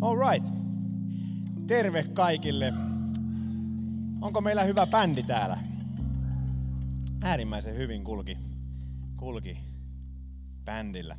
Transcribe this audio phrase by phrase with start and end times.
[0.00, 0.46] All right.
[1.66, 2.72] Terve kaikille.
[4.20, 5.58] Onko meillä hyvä bändi täällä?
[7.22, 8.38] Äärimmäisen hyvin kulki,
[9.16, 9.60] kulki
[10.64, 11.16] bändillä.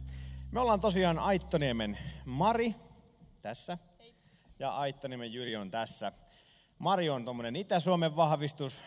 [0.51, 2.75] Me ollaan tosiaan Aittoniemen Mari
[3.41, 3.77] tässä
[4.59, 6.11] ja Aittoniemen Jyri on tässä.
[6.79, 8.83] Mari on tuommoinen Itä-Suomen vahvistus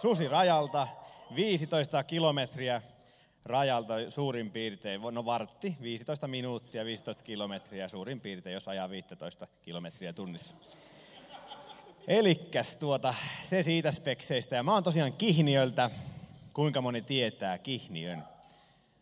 [0.00, 0.88] Susi rajalta
[1.34, 2.82] 15 kilometriä
[3.44, 10.12] rajalta suurin piirtein, no vartti, 15 minuuttia, 15 kilometriä suurin piirtein, jos ajaa 15 kilometriä
[10.12, 10.56] tunnissa.
[12.08, 14.56] Elikkäs tuota, se siitä spekseistä.
[14.56, 15.90] Ja mä oon tosiaan Kihniöltä.
[16.52, 18.24] Kuinka moni tietää Kihniön?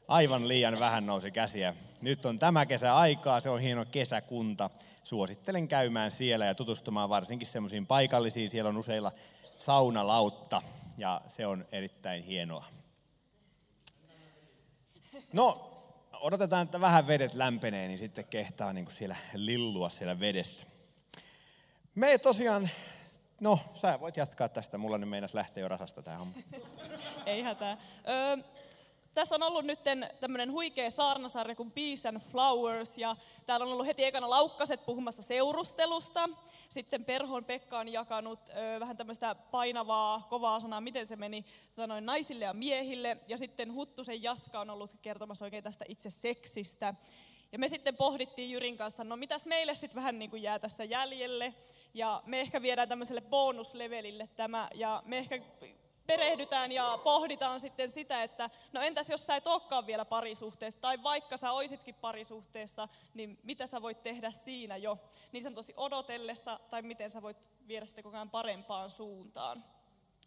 [0.09, 1.75] Aivan liian vähän nousi käsiä.
[2.01, 4.71] Nyt on tämä kesä aikaa, se on hieno kesäkunta.
[5.03, 8.51] Suosittelen käymään siellä ja tutustumaan varsinkin semmoisiin paikallisiin.
[8.51, 9.13] Siellä on useilla
[9.59, 10.63] saunalautta
[10.99, 12.78] ja se on erittäin hienoa.
[15.33, 15.71] No,
[16.21, 20.67] odotetaan, että vähän vedet lämpenee, niin sitten kehtaa niin kuin siellä lillua siellä vedessä.
[21.95, 22.71] Me tosiaan,
[23.41, 26.27] no sä voit jatkaa tästä, mulla nyt meinas lähteä jo rasasta tämä.
[27.27, 27.77] Ei hätää.
[28.09, 28.37] Öö,
[29.19, 29.81] tässä on ollut nyt
[30.21, 33.17] tämmöinen huikea saarnasarja kuin Peace and Flowers, ja
[33.47, 36.29] täällä on ollut heti ekana laukkaset puhumassa seurustelusta.
[36.69, 42.07] Sitten Perhon Pekka on jakanut ö, vähän tämmöistä painavaa, kovaa sanaa, miten se meni sanoin,
[42.07, 43.17] naisille ja miehille.
[43.29, 46.95] Ja sitten Huttusen Jaska on ollut kertomassa oikein tästä itse seksistä.
[47.53, 50.85] Ja me sitten pohdittiin Jyrin kanssa, no mitäs meille sitten vähän niin kuin jää tässä
[50.85, 51.55] jäljelle.
[51.95, 55.41] Ja me ehkä viedään tämmöiselle bonuslevelille tämä, ja me ehkä
[56.09, 61.03] perehdytään ja pohditaan sitten sitä, että no entäs jos sä et olekaan vielä parisuhteessa, tai
[61.03, 64.99] vaikka sä oisitkin parisuhteessa, niin mitä sä voit tehdä siinä jo,
[65.33, 69.65] niin sanotusti odotellessa, tai miten sä voit viedä sitä koko ajan parempaan suuntaan.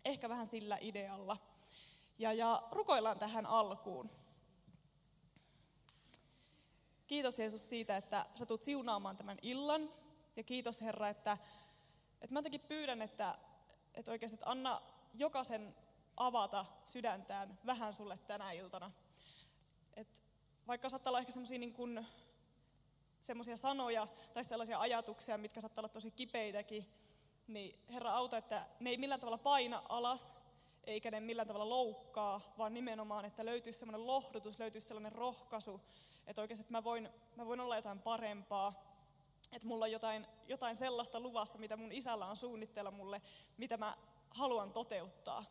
[0.06, 1.38] Ehkä vähän sillä idealla.
[2.20, 4.10] Ja, ja rukoillaan tähän alkuun.
[7.08, 9.94] Kiitos Jeesus siitä, että sä tulet siunaamaan tämän illan.
[10.36, 11.38] Ja kiitos Herra, että,
[12.22, 13.36] että mä jotenkin pyydän, että,
[13.94, 14.82] että oikeasti että anna
[15.14, 15.76] jokaisen
[16.18, 18.92] avata sydäntään vähän sulle tänä iltana.
[19.94, 20.24] Et
[20.68, 26.86] vaikka saattaa olla ehkä semmoisia niin sanoja tai sellaisia ajatuksia, mitkä saattaa olla tosi kipeitäkin,
[27.48, 30.36] niin Herra auta, että ne ei millään tavalla paina alas,
[30.84, 35.82] eikä ne millään tavalla loukkaa, vaan nimenomaan, että löytyisi semmoinen lohdutus, löytyisi sellainen rohkaisu,
[36.28, 38.92] että oikeasti että mä voin, mä voin olla jotain parempaa,
[39.52, 43.22] että mulla on jotain, jotain sellaista luvassa, mitä mun isällä on suunnitteilla mulle,
[43.58, 43.98] mitä mä
[44.32, 45.46] haluan toteuttaa.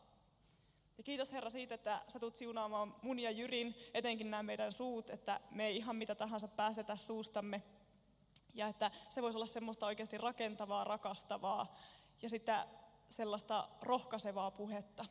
[0.99, 5.11] Ja kiitos Herra siitä, että sä tulet siunaamaan mun ja Jyrin, etenkin nämä meidän suut,
[5.11, 7.63] että me ei ihan mitä tahansa päästetä suustamme.
[8.55, 11.77] Ja että se voisi olla semmoista oikeasti rakentavaa, rakastavaa
[12.23, 12.67] ja sitä
[13.09, 15.07] sellaista rohkaisevaa puhetta.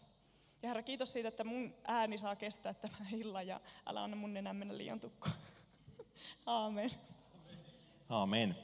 [0.62, 4.38] Ja Herra, kiitos siitä, että mun ääni saa kestää tämän illan ja älä anna mun
[4.38, 5.36] enää mennä liian tukkoon.
[6.46, 6.92] Aamen.
[8.10, 8.56] Aamen.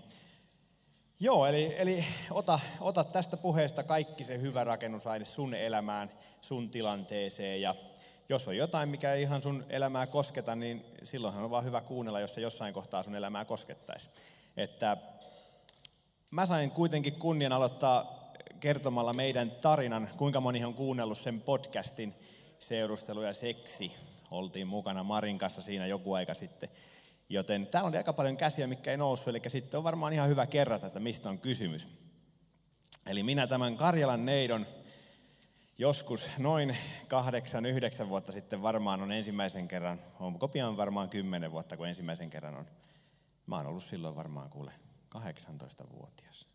[1.26, 7.62] Joo, eli, eli ota, ota tästä puheesta kaikki se hyvä rakennusaine sun elämään, sun tilanteeseen
[7.62, 7.76] ja
[8.30, 12.20] jos on jotain, mikä ei ihan sun elämää kosketa, niin silloinhan on vaan hyvä kuunnella,
[12.20, 14.10] jos se jossain kohtaa sun elämää koskettaisi.
[14.58, 14.98] Että
[16.32, 22.14] mä sain kuitenkin kunnian aloittaa kertomalla meidän tarinan, kuinka moni on kuunnellut sen podcastin
[22.60, 23.92] Seurustelu ja seksi.
[24.32, 26.70] Oltiin mukana Marin kanssa siinä joku aika sitten.
[27.30, 30.48] Joten täällä on aika paljon käsiä, mikä ei noussut, eli sitten on varmaan ihan hyvä
[30.48, 31.88] kerrata, että mistä on kysymys.
[33.08, 34.66] Eli minä tämän Karjalan neidon
[35.78, 36.78] joskus noin
[37.08, 42.30] kahdeksan, yhdeksän vuotta sitten varmaan on ensimmäisen kerran, onko pian varmaan kymmenen vuotta, kun ensimmäisen
[42.30, 42.68] kerran on.
[43.48, 44.72] Mä oon ollut silloin varmaan kuule
[45.18, 46.48] 18-vuotias.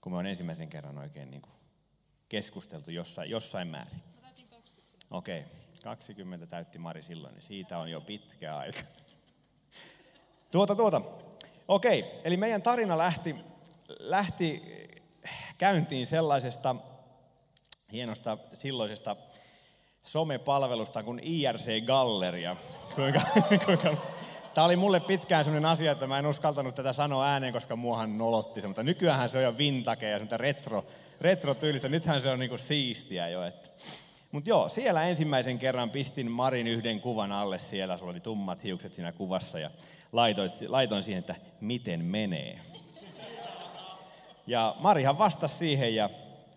[0.00, 1.54] Kun mä oon ensimmäisen kerran oikein niin kuin
[2.28, 4.02] keskusteltu jossain, jossain määrin.
[5.10, 5.52] Okei, okay.
[5.82, 8.80] 20 täytti Mari silloin, niin siitä on jo pitkä aika.
[10.50, 11.02] Tuota, tuota.
[11.68, 13.36] Okei, eli meidän tarina lähti,
[13.98, 14.62] lähti
[15.58, 16.76] käyntiin sellaisesta
[17.92, 19.16] hienosta silloisesta
[20.02, 22.56] somepalvelusta kuin IRC Galleria.
[22.94, 23.20] Kuinka,
[23.64, 23.96] kuinka,
[24.54, 28.18] Tämä oli mulle pitkään sellainen asia, että mä en uskaltanut tätä sanoa ääneen, koska muahan
[28.18, 28.66] nolotti se.
[28.66, 30.84] Mutta nykyään se on jo vintage ja retro,
[31.20, 31.88] retro-tyylistä.
[31.88, 33.40] Nythän se on niinku siistiä jo.
[34.32, 37.96] Mutta joo, siellä ensimmäisen kerran pistin Marin yhden kuvan alle siellä.
[37.96, 39.70] Sulla oli tummat hiukset siinä kuvassa ja
[40.12, 42.60] laitoin, laitoin siihen, että miten menee.
[44.46, 46.10] Ja Marihan vastasi siihen ja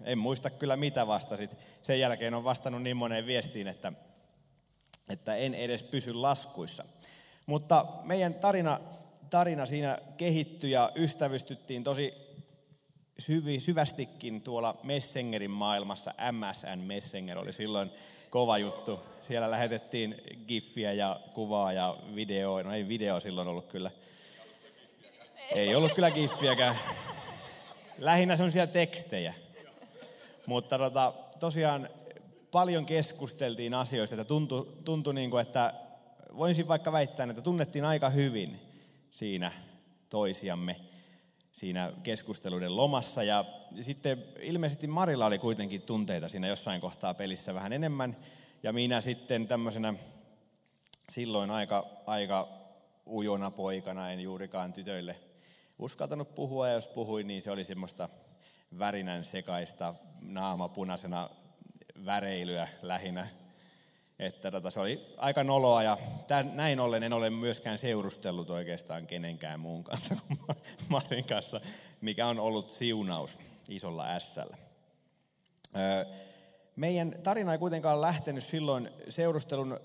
[0.04, 1.58] en muista kyllä mitä vastasit.
[1.82, 3.94] Sen jälkeen on vastannut niin moneen viestiin, että,
[5.10, 6.86] että en edes pysy laskuissa.
[7.46, 8.80] Mutta meidän tarina,
[9.30, 12.14] tarina siinä kehittyi ja ystävystyttiin tosi
[13.20, 16.14] syvi, syvästikin tuolla Messengerin maailmassa.
[16.32, 17.92] MSN Messenger oli silloin
[18.32, 19.00] kova juttu.
[19.22, 20.16] Siellä lähetettiin
[20.48, 22.64] giffiä ja kuvaa ja videoa.
[22.64, 23.92] No ei video silloin ollut kyllä.
[25.56, 26.76] Ei ollut kyllä giffiäkään.
[27.98, 29.34] Lähinnä sellaisia tekstejä.
[30.46, 31.90] Mutta tota, tosiaan
[32.52, 35.74] paljon keskusteltiin asioista, että tuntui, tuntui niin kuin, että
[36.38, 38.60] voisin vaikka väittää, että tunnettiin aika hyvin
[39.12, 39.52] siinä
[40.10, 40.76] toisiamme
[41.52, 43.24] siinä keskusteluiden lomassa.
[43.24, 43.46] Ja
[43.82, 48.18] sitten ilmeisesti Marilla oli kuitenkin tunteita siinä jossain kohtaa pelissä vähän enemmän.
[48.64, 49.94] Ja minä sitten tämmöisenä
[51.12, 52.48] silloin aika, aika
[53.06, 55.20] ujona poikana en juurikaan tytöille
[55.80, 56.68] uskaltanut puhua.
[56.68, 58.10] Ja jos puhuin, niin se oli semmoista
[58.80, 61.30] värinän sekaista naama punaisena
[62.06, 63.41] väreilyä lähinnä.
[64.22, 65.98] Että tota, se oli aika noloa ja
[66.28, 70.40] tämän, näin ollen en ole myöskään seurustellut oikeastaan kenenkään muun kanssa kuin
[70.90, 71.62] Marin kanssa,
[72.02, 73.38] mikä on ollut siunaus
[73.70, 74.58] isolla ässällä.
[76.76, 79.80] Meidän tarina ei kuitenkaan lähtenyt silloin seurustelun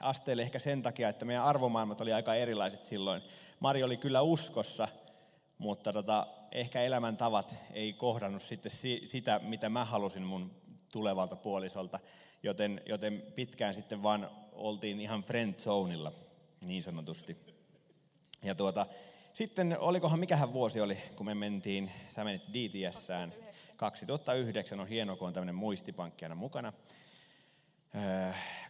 [0.00, 3.22] asteelle ehkä sen takia, että meidän arvomaailmat oli aika erilaiset silloin.
[3.60, 4.88] Mari oli kyllä uskossa,
[5.58, 8.72] mutta tota, ehkä elämäntavat ei kohdannut sitten
[9.04, 10.50] sitä, mitä mä halusin mun
[10.92, 11.98] tulevalta puolisolta,
[12.44, 16.12] joten, joten pitkään sitten vaan oltiin ihan friend zoneilla
[16.66, 17.36] niin sanotusti.
[18.42, 18.86] Ja tuota,
[19.32, 23.32] sitten olikohan, mikähän vuosi oli, kun me mentiin, sä menit DTSään.
[23.32, 23.76] 2009.
[23.76, 26.72] 2009 on hieno, kun on tämmöinen muistipankki aina mukana.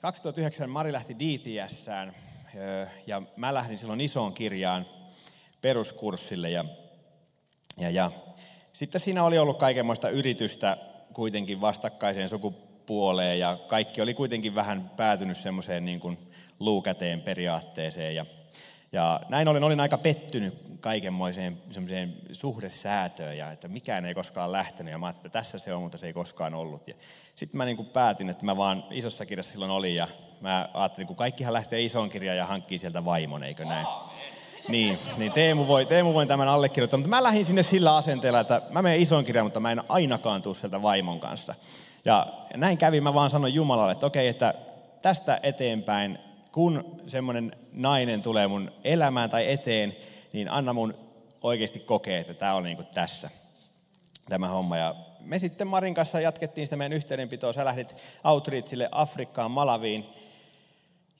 [0.00, 2.14] 2009 Mari lähti DTSään
[3.06, 4.86] ja mä lähdin silloin isoon kirjaan
[5.60, 6.64] peruskurssille ja,
[7.78, 8.10] ja, ja
[8.72, 10.76] sitten siinä oli ollut kaikenmoista yritystä
[11.12, 12.73] kuitenkin vastakkaiseen sukupuoleen
[13.38, 16.18] ja kaikki oli kuitenkin vähän päätynyt semmoiseen niin kuin
[16.60, 18.14] luukäteen periaatteeseen.
[18.14, 18.26] Ja,
[18.92, 24.92] ja näin olin, olin aika pettynyt kaikenmoiseen semmoiseen suhdesäätöön ja että mikään ei koskaan lähtenyt
[24.92, 26.88] ja mä ajattelin, että tässä se on, mutta se ei koskaan ollut.
[26.88, 26.94] Ja
[27.34, 30.08] sitten mä niin kuin päätin, että mä vaan isossa kirjassa silloin olin ja
[30.40, 33.86] mä ajattelin, kun kaikkihan lähtee isoon kirjaan ja hankkii sieltä vaimon, eikö näin?
[34.68, 38.62] Niin, niin Teemu, voi, Teemu voi tämän allekirjoittaa, mutta mä lähdin sinne sillä asenteella, että
[38.70, 41.54] mä menen isoon kirjaan, mutta mä en ainakaan tuu sieltä vaimon kanssa.
[42.04, 44.54] Ja näin kävi, mä vaan sanoin Jumalalle, että okei, että
[45.02, 46.18] tästä eteenpäin,
[46.52, 49.96] kun semmoinen nainen tulee mun elämään tai eteen,
[50.32, 50.94] niin anna mun
[51.42, 53.30] oikeasti kokea, että tämä on niin kuin tässä
[54.28, 54.76] tämä homma.
[54.76, 57.52] Ja me sitten Marin kanssa jatkettiin sitä meidän yhteydenpitoa.
[57.52, 60.06] Sä lähdit Outreachille Afrikkaan, Malaviin.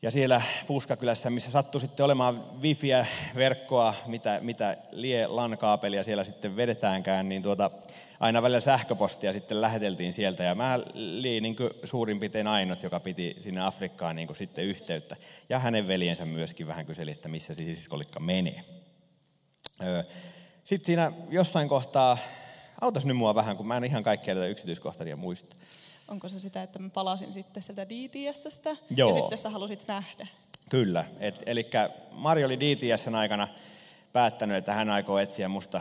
[0.02, 6.56] Ja siellä Puuskakylässä, missä sattui sitten olemaan wifiä, verkkoa, mitä, mitä lie LAN-kaapelia siellä sitten
[6.56, 7.70] vedetäänkään, niin tuota,
[8.24, 10.44] aina välillä sähköpostia sitten läheteltiin sieltä.
[10.44, 15.16] Ja mä olin niin suurin piirtein ainut, joka piti sinne Afrikkaan niin sitten yhteyttä.
[15.48, 18.64] Ja hänen veljensä myöskin vähän kyseli, että missä se siskolikka menee.
[20.64, 22.18] Sitten siinä jossain kohtaa,
[22.80, 25.56] autas nyt mua vähän, kun mä en ihan kaikkia tätä yksityiskohtia muista.
[26.08, 29.08] Onko se sitä, että mä palasin sitten sieltä DTSstä Joo.
[29.08, 30.26] ja sitten sä halusit nähdä?
[30.70, 31.04] Kyllä.
[31.46, 31.70] eli
[32.10, 33.48] Mari oli DTSn aikana
[34.12, 35.80] päättänyt, että hän aikoo etsiä musta,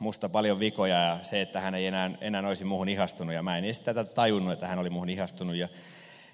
[0.00, 3.34] musta paljon vikoja ja se, että hän ei enää, enää olisi muuhun ihastunut.
[3.34, 5.56] Ja mä en edes tätä tajunnut, että hän oli muuhun ihastunut.
[5.56, 5.68] Ja,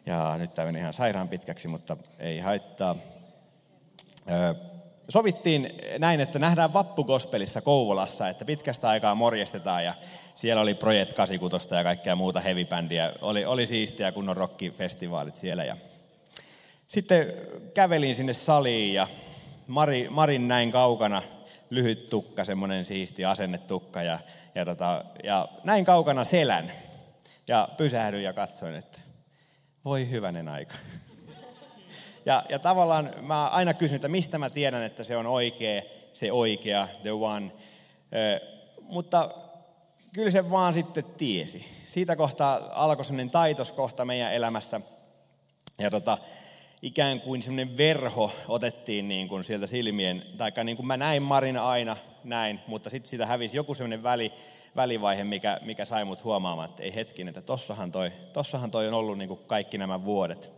[0.06, 2.96] ja nyt tämä meni ihan sairaan pitkäksi, mutta ei haittaa.
[4.30, 4.54] Öö,
[5.08, 9.94] sovittiin näin, että nähdään vappugospelissa Kouvolassa, että pitkästä aikaa morjestetaan ja
[10.34, 13.12] siellä oli Project 86 ja kaikkea muuta heavy-bändiä.
[13.20, 15.64] Oli, oli siistiä kunnon rockifestivaalit siellä.
[15.64, 15.76] Ja
[16.86, 17.26] sitten
[17.74, 19.08] kävelin sinne saliin ja
[19.66, 21.22] Mari, Marin näin kaukana,
[21.70, 24.18] lyhyt tukka, semmoinen siisti asennetukka ja,
[24.54, 26.72] ja, tota, ja näin kaukana selän.
[27.48, 28.98] Ja pysähdyin ja katsoin, että
[29.84, 30.74] voi hyvänen aika.
[32.26, 35.82] Ja, ja tavallaan mä aina kysyn, että mistä mä tiedän, että se on oikea,
[36.12, 37.52] se oikea, the one.
[38.12, 38.40] Ö,
[38.82, 39.30] mutta
[40.12, 41.66] kyllä se vaan sitten tiesi.
[41.86, 44.80] Siitä kohtaa alkoi sellainen taitoskohta meidän elämässä.
[45.78, 46.18] Ja tota,
[46.82, 51.56] ikään kuin semmoinen verho otettiin niin kuin sieltä silmien, tai niin kuin mä näin Marin
[51.56, 54.32] aina näin, mutta sitten siitä hävisi joku semmoinen väli,
[54.76, 58.94] välivaihe, mikä, mikä sai mut huomaamaan, että ei hetkin, että tossahan toi, tossahan toi on
[58.94, 60.50] ollut niin kuin kaikki nämä vuodet.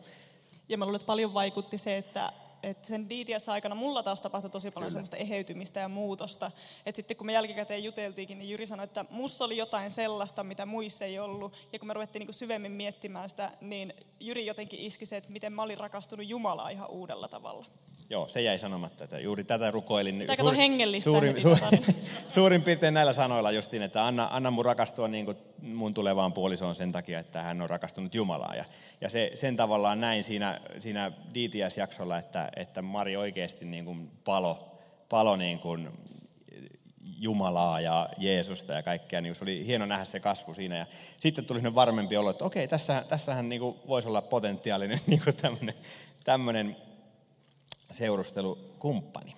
[0.69, 4.71] Ja mä luulen, että paljon vaikutti se, että, että sen DTS-aikana mulla taas tapahtui tosi
[4.71, 6.51] paljon semmoista eheytymistä ja muutosta.
[6.87, 10.67] Että sitten kun me jälkikäteen juteltiinkin, niin Jyri sanoi, että mussa oli jotain sellaista, mitä
[10.67, 11.53] muissa ei ollut.
[11.73, 15.53] Ja kun me ruvettiin niin syvemmin miettimään sitä, niin Jyri jotenkin iski se, että miten
[15.53, 17.67] mä olin rakastunut Jumalaa ihan uudella tavalla.
[18.11, 20.25] Joo, se jäi sanomatta, että juuri tätä rukoilin.
[20.27, 21.61] Tämä suuri, hengellistä suurin, suuri,
[22.35, 26.75] suurin piirtein näillä sanoilla justiin, että anna, anna mun rakastua niin kuin mun tulevaan puolisoon
[26.75, 28.55] sen takia, että hän on rakastunut Jumalaa.
[28.55, 28.65] Ja,
[29.01, 34.79] ja se, sen tavallaan näin siinä, siinä DTS-jaksolla, että, että Mari oikeasti niin kuin palo,
[35.09, 35.89] palo niin kuin
[37.03, 40.77] Jumalaa ja Jeesusta ja kaikkea, niin se oli hieno nähdä se kasvu siinä.
[40.77, 40.87] Ja
[41.19, 45.21] sitten tuli sinne varmempi olo, että okei, tässä, tässähän niin kuin voisi olla potentiaalinen niin
[45.25, 45.75] kuin tämmöinen,
[46.25, 46.77] tämmöinen
[47.91, 49.35] seurustelukumppani.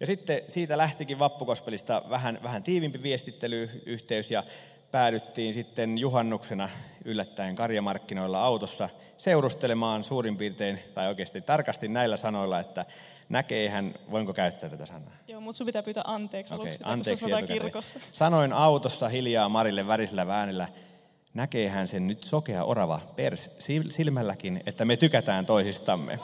[0.00, 4.42] Ja sitten siitä lähtikin vappukospelista vähän, vähän tiivimpi viestittelyyhteys ja
[4.90, 6.68] päädyttiin sitten juhannuksena
[7.04, 12.86] yllättäen karjamarkkinoilla autossa seurustelemaan suurin piirtein, tai oikeasti tarkasti näillä sanoilla, että
[13.28, 15.16] näkeehän, voinko käyttää tätä sanaa?
[15.28, 18.00] Joo, mutta sun pitää pyytää anteeksi okay, anteeksi kun kirkossa.
[18.12, 20.68] Sanoin autossa hiljaa Marille värisellä väänellä,
[21.34, 23.50] näkeehän sen nyt sokea orava pers
[23.88, 26.18] silmälläkin, että me tykätään toisistamme.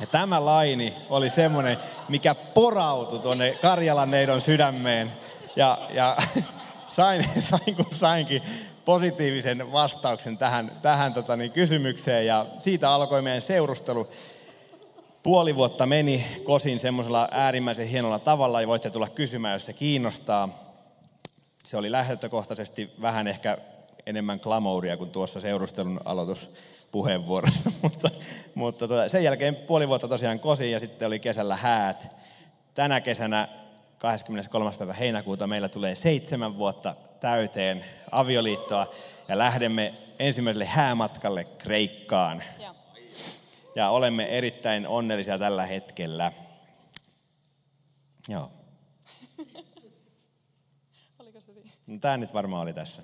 [0.00, 1.76] Ja tämä laini oli semmoinen,
[2.08, 5.12] mikä porautui tuonne Karjalan neidon sydämeen.
[5.56, 6.16] Ja, ja
[6.96, 8.42] sain, sain kun sainkin
[8.84, 12.26] positiivisen vastauksen tähän, tähän tota, niin, kysymykseen.
[12.26, 14.08] Ja siitä alkoi meidän seurustelu.
[15.22, 20.48] Puoli vuotta meni kosin semmoisella äärimmäisen hienolla tavalla ja voitte tulla kysymään, jos se kiinnostaa.
[21.64, 23.58] Se oli lähtökohtaisesti vähän ehkä
[24.06, 28.10] enemmän glamouria kuin tuossa seurustelun aloituspuheenvuorossa, mutta,
[28.54, 32.08] mutta tota, sen jälkeen puoli vuotta tosiaan kosin ja sitten oli kesällä häät.
[32.74, 33.48] Tänä kesänä
[33.98, 34.70] 23.
[34.78, 38.86] päivä heinäkuuta meillä tulee seitsemän vuotta täyteen avioliittoa
[39.28, 42.42] ja lähdemme ensimmäiselle häämatkalle Kreikkaan.
[42.58, 42.74] Ja.
[43.74, 46.32] Ja olemme erittäin onnellisia tällä hetkellä.
[48.28, 48.50] Joo.
[51.18, 51.70] Oliko se siinä?
[51.86, 53.02] No, tämä nyt varmaan oli tässä.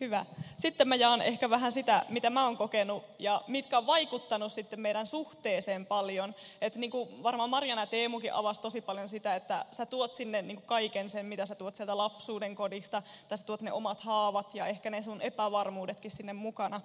[0.00, 0.26] Hyvä.
[0.56, 4.80] Sitten mä jaan ehkä vähän sitä, mitä mä oon kokenut ja mitkä on vaikuttanut sitten
[4.80, 6.34] meidän suhteeseen paljon.
[6.60, 10.42] Että niin kuin varmaan Marjana ja Teemukin avasi tosi paljon sitä, että sä tuot sinne
[10.42, 14.00] niin kuin kaiken sen, mitä sä tuot sieltä lapsuuden kodista, tai sä tuot ne omat
[14.00, 16.80] haavat ja ehkä ne sun epävarmuudetkin sinne mukana.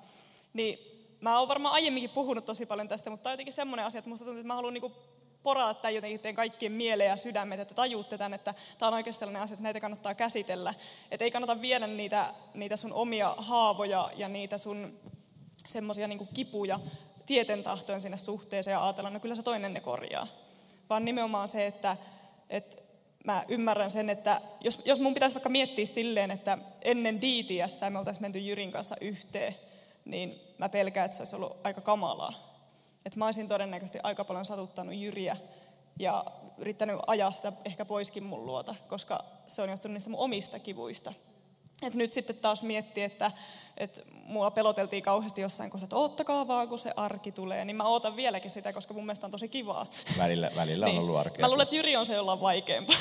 [0.53, 0.79] Niin
[1.21, 4.09] mä oon varmaan aiemminkin puhunut tosi paljon tästä, mutta tämä on jotenkin semmoinen asia, että
[4.09, 4.93] musta tuntuu, että mä haluan niin kuin
[5.43, 9.19] porata tämän jotenkin teidän kaikkien mieleen ja sydämet, että tajuutte tämän, että tämä on oikeasti
[9.19, 10.73] sellainen asia, että näitä kannattaa käsitellä.
[11.11, 14.99] Että ei kannata viedä niitä, niitä sun omia haavoja ja niitä sun
[15.67, 16.79] semmoisia niin kipuja
[17.25, 20.27] tieten tahtoen sinne suhteeseen ja ajatella, no kyllä se toinen ne korjaa.
[20.89, 21.97] Vaan nimenomaan se, että,
[22.49, 22.83] että
[23.25, 27.99] mä ymmärrän sen, että jos, jos mun pitäisi vaikka miettiä silleen, että ennen DTS me
[27.99, 29.55] oltaisiin menty Jyrin kanssa yhteen,
[30.05, 32.52] niin mä pelkään, että se olisi ollut aika kamalaa.
[33.05, 35.37] Että mä olisin todennäköisesti aika paljon satuttanut Jyriä
[35.99, 36.25] ja
[36.57, 41.13] yrittänyt ajaa sitä ehkä poiskin mun luota, koska se on johtunut niistä mun omista kivuista.
[41.83, 43.31] Et nyt sitten taas miettii, että,
[43.77, 47.65] että mua peloteltiin kauheasti jossain kohtaa, että oottakaa vaan, kun se arki tulee.
[47.65, 49.85] Niin mä ootan vieläkin sitä, koska mun mielestä on tosi kivaa.
[50.17, 51.41] Välillä, välillä on ollut arkea.
[51.41, 52.95] Mä luulen, että Jyri on se, jolla on vaikeampaa.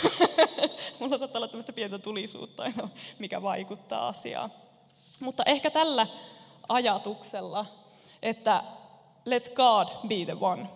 [0.98, 4.52] Mulla saattaa olla tämmöistä pientä tulisuutta aina, mikä vaikuttaa asiaan.
[5.20, 6.06] Mutta ehkä tällä
[6.68, 7.66] ajatuksella,
[8.22, 8.62] että
[9.24, 10.68] let God be the one.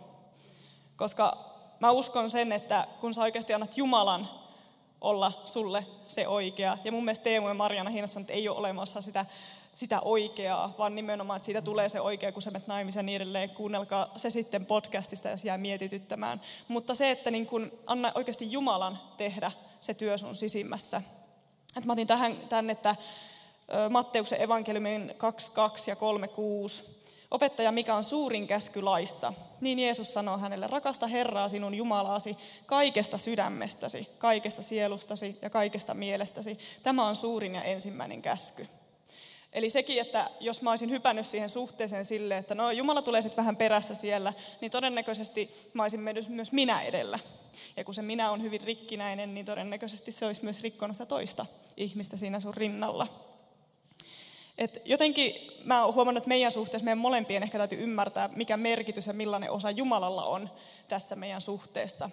[0.96, 1.36] Koska
[1.80, 4.28] mä uskon sen, että kun sä oikeasti annat Jumalan
[5.00, 9.26] olla sulle se oikea, ja mun mielestä Teemu ja Marjana että ei ole olemassa sitä,
[9.74, 13.50] sitä oikeaa, vaan nimenomaan, että siitä tulee se oikea, kun sä menet naimisen niin edelleen.
[13.50, 16.40] Kuunnelkaa se sitten podcastista, jos jää mietityttämään.
[16.68, 21.02] Mutta se, että niin kun anna oikeasti Jumalan tehdä se työ sun sisimmässä.
[21.76, 22.96] Et mä otin tähän, tämän, että
[23.90, 26.95] Matteuksen evankeliumin 22 ja 36
[27.30, 29.32] Opettaja, mikä on suurin käsky laissa?
[29.60, 36.58] Niin Jeesus sanoo hänelle, rakasta Herraa sinun Jumalaasi kaikesta sydämestäsi, kaikesta sielustasi ja kaikesta mielestäsi.
[36.82, 38.66] Tämä on suurin ja ensimmäinen käsky.
[39.52, 43.36] Eli sekin, että jos mä olisin hypännyt siihen suhteeseen sille, että no Jumala tulee sitten
[43.36, 47.18] vähän perässä siellä, niin todennäköisesti mä olisin mennyt myös minä edellä.
[47.76, 51.46] Ja kun se minä on hyvin rikkinäinen, niin todennäköisesti se olisi myös rikkonut sitä toista
[51.76, 53.25] ihmistä siinä sun rinnalla.
[54.58, 59.06] Et jotenkin mä oon huomannut, että meidän suhteessa meidän molempien ehkä täytyy ymmärtää, mikä merkitys
[59.06, 60.50] ja millainen osa Jumalalla on
[60.88, 62.10] tässä meidän suhteessa.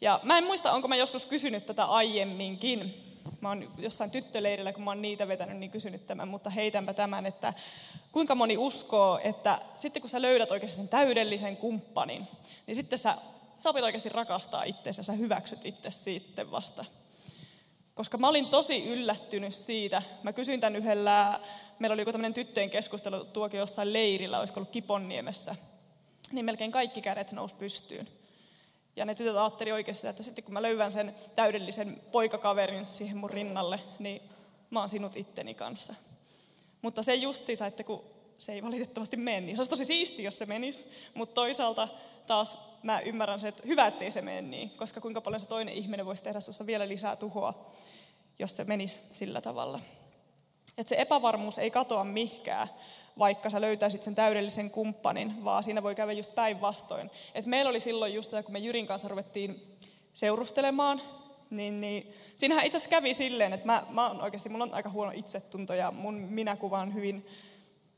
[0.00, 3.04] Ja mä en muista, onko mä joskus kysynyt tätä aiemminkin.
[3.40, 7.26] Mä oon jossain tyttöleirillä, kun mä oon niitä vetänyt, niin kysynyt tämän, mutta heitänpä tämän,
[7.26, 7.54] että
[8.12, 12.28] kuinka moni uskoo, että sitten kun sä löydät oikeasti sen täydellisen kumppanin,
[12.66, 13.14] niin sitten sä,
[13.58, 16.84] sä opit oikeasti rakastaa itseäsi ja sä hyväksyt itse sitten vasta.
[17.98, 20.02] Koska mä olin tosi yllättynyt siitä.
[20.22, 21.40] Mä kysyin tämän yhdellä
[21.78, 25.56] meillä oli joku tämmöinen tyttöjen keskustelu tuokin jossain leirillä, olisiko ollut Kiponniemessä,
[26.32, 28.08] niin melkein kaikki kädet nousi pystyyn.
[28.96, 33.30] Ja ne tytöt ajatteli oikeasti, että sitten kun mä löydän sen täydellisen poikakaverin siihen mun
[33.30, 34.22] rinnalle, niin
[34.70, 35.94] mä oon sinut itteni kanssa.
[36.82, 38.04] Mutta se justiinsa, että kun
[38.38, 40.84] se ei valitettavasti mene, niin se olisi tosi siisti, jos se menisi.
[41.14, 41.88] Mutta toisaalta
[42.28, 45.74] taas mä ymmärrän se, että hyvä, ettei se mene niin, koska kuinka paljon se toinen
[45.74, 47.72] ihminen voisi tehdä sinussa vielä lisää tuhoa,
[48.38, 49.80] jos se menisi sillä tavalla.
[50.78, 52.68] Että se epävarmuus ei katoa mihkään,
[53.18, 57.10] vaikka sä löytäisit sen täydellisen kumppanin, vaan siinä voi käydä just päinvastoin.
[57.34, 59.76] Et meillä oli silloin just kun me Jyrin kanssa ruvettiin
[60.12, 61.02] seurustelemaan,
[61.50, 64.90] niin, niin siinähän itse asiassa kävi silleen, että mä, mä on oikeasti, mulla on aika
[64.90, 67.26] huono itsetunto ja mun minäkuva on hyvin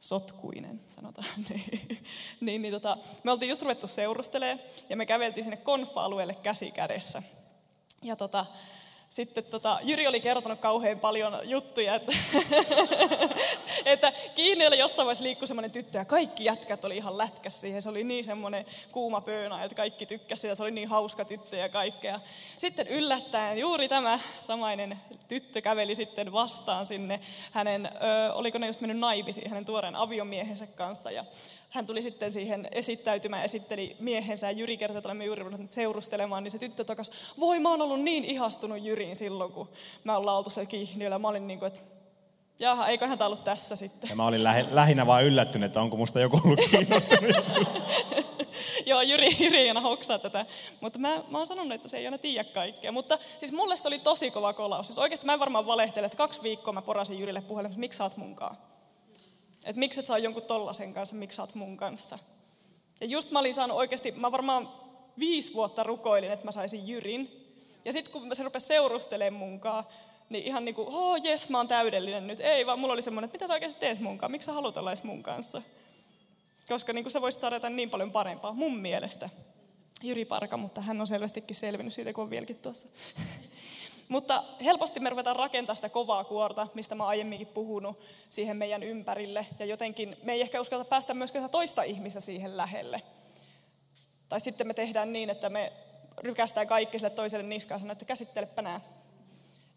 [0.00, 1.28] sotkuinen, sanotaan.
[2.40, 7.22] niin, niin tota, me oltiin just ruvettu seurustelemaan ja me käveltiin sinne konfa-alueelle käsi kädessä.
[8.02, 8.46] Ja tota,
[9.10, 12.12] sitten tota, Jyri oli kertonut kauhean paljon juttuja, että,
[13.84, 14.12] että
[14.66, 17.82] oli jossain vaiheessa liikkui semmoinen tyttö ja kaikki jätkät oli ihan lätkäs siihen.
[17.82, 21.56] Se oli niin semmoinen kuuma pöönä, että kaikki tykkäsivät ja se oli niin hauska tyttö
[21.56, 22.20] ja kaikkea.
[22.56, 27.20] Sitten yllättäen juuri tämä samainen tyttö käveli sitten vastaan sinne
[27.52, 31.24] hänen, ö, oliko ne just mennyt naimisiin hänen tuoreen aviomiehensä kanssa ja
[31.70, 36.44] hän tuli sitten siihen esittäytymään, esitteli miehensä ja Jyri kertoi, että olemme juuri ruvenneet seurustelemaan,
[36.44, 37.10] niin se tyttö takas,
[37.40, 39.68] voi mä oon ollut niin ihastunut Jyriin silloin, kun
[40.04, 41.18] mä ollaan oltu se kihniöllä.
[41.18, 41.80] Mä olin niin kuin, että
[42.58, 44.10] jaha, eiköhän tämä ollut tässä sitten.
[44.10, 47.36] Ja mä olin lähe, lähinnä vaan yllättynyt, että onko musta joku ollut kiinnostunut.
[48.86, 50.46] Joo, Jyri, Jyri ei aina hoksaa tätä,
[50.80, 52.92] mutta mä, mä oon sanonut, että se ei aina tiedä kaikkea.
[52.92, 54.86] Mutta siis mulle se oli tosi kova kolaus.
[54.86, 57.96] Siis oikeasti mä en varmaan valehtele, että kaksi viikkoa mä porasin Jyrille puhelin, että miksi
[57.96, 58.56] sä oot munkaan?
[59.64, 62.18] Että miksi et saa jonkun tollasen kanssa, miksi sä oot mun kanssa.
[63.00, 64.68] Ja just mä olin saanut oikeasti, mä varmaan
[65.18, 67.30] viisi vuotta rukoilin, että mä saisin Jyrin.
[67.84, 69.84] Ja sitten kun se rupesi seurustelemaan munkaan,
[70.28, 72.40] niin ihan niin kuin, oh jes, mä oon täydellinen nyt.
[72.40, 74.90] Ei, vaan mulla oli semmoinen, että mitä sä oikeasti teet munkaan, miksi sä haluat olla
[74.90, 75.62] edes mun kanssa.
[76.68, 79.30] Koska niin kuin sä voisit saada jotain niin paljon parempaa, mun mielestä.
[80.02, 82.86] Jyri Parka, mutta hän on selvästikin selvinnyt siitä, kun on vieläkin tuossa.
[84.10, 89.46] Mutta helposti me ruvetaan rakentamaan sitä kovaa kuorta, mistä mä aiemminkin puhunut, siihen meidän ympärille.
[89.58, 93.02] Ja jotenkin me ei ehkä uskota päästä myöskään toista ihmistä siihen lähelle.
[94.28, 95.72] Tai sitten me tehdään niin, että me
[96.18, 98.80] rykästään kaikki sille toiselle niskaan ja sanoo, että käsittelepä nämä.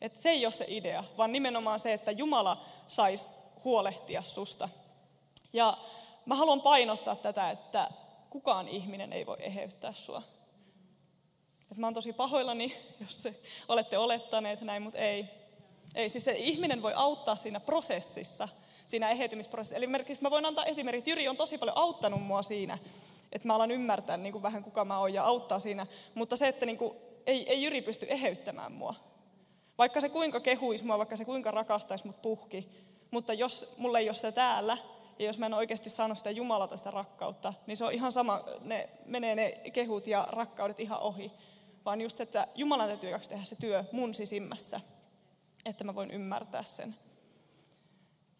[0.01, 3.27] Että se ei ole se idea, vaan nimenomaan se, että Jumala saisi
[3.63, 4.69] huolehtia susta.
[5.53, 5.77] Ja
[6.25, 7.89] mä haluan painottaa tätä, että
[8.29, 10.21] kukaan ihminen ei voi eheyttää sua.
[11.73, 13.35] Et mä oon tosi pahoillani, jos te
[13.67, 15.25] olette olettaneet näin, mutta ei.
[15.95, 18.49] Ei, siis se ihminen voi auttaa siinä prosessissa,
[18.85, 19.77] siinä eheytymisprosessissa.
[19.77, 22.77] Eli esimerkiksi mä voin antaa esimerkiksi, Jyri on tosi paljon auttanut mua siinä,
[23.31, 25.87] että mä alan ymmärtää niin kuin vähän kuka mä oon ja auttaa siinä.
[26.15, 26.93] Mutta se, että niin kuin,
[27.25, 28.95] ei, ei Jyri pysty eheyttämään mua.
[29.77, 32.69] Vaikka se kuinka kehuisi mua, vaikka se kuinka rakastaisi mut puhki.
[33.11, 34.77] Mutta jos mulla ei ole sitä täällä,
[35.19, 38.43] ja jos mä en oikeasti saanut sitä Jumalalta sitä rakkautta, niin se on ihan sama,
[38.61, 41.31] ne menee ne kehut ja rakkaudet ihan ohi
[41.85, 44.81] vaan just että Jumalan täytyy tehdä se työ mun sisimmässä,
[45.65, 46.95] että mä voin ymmärtää sen.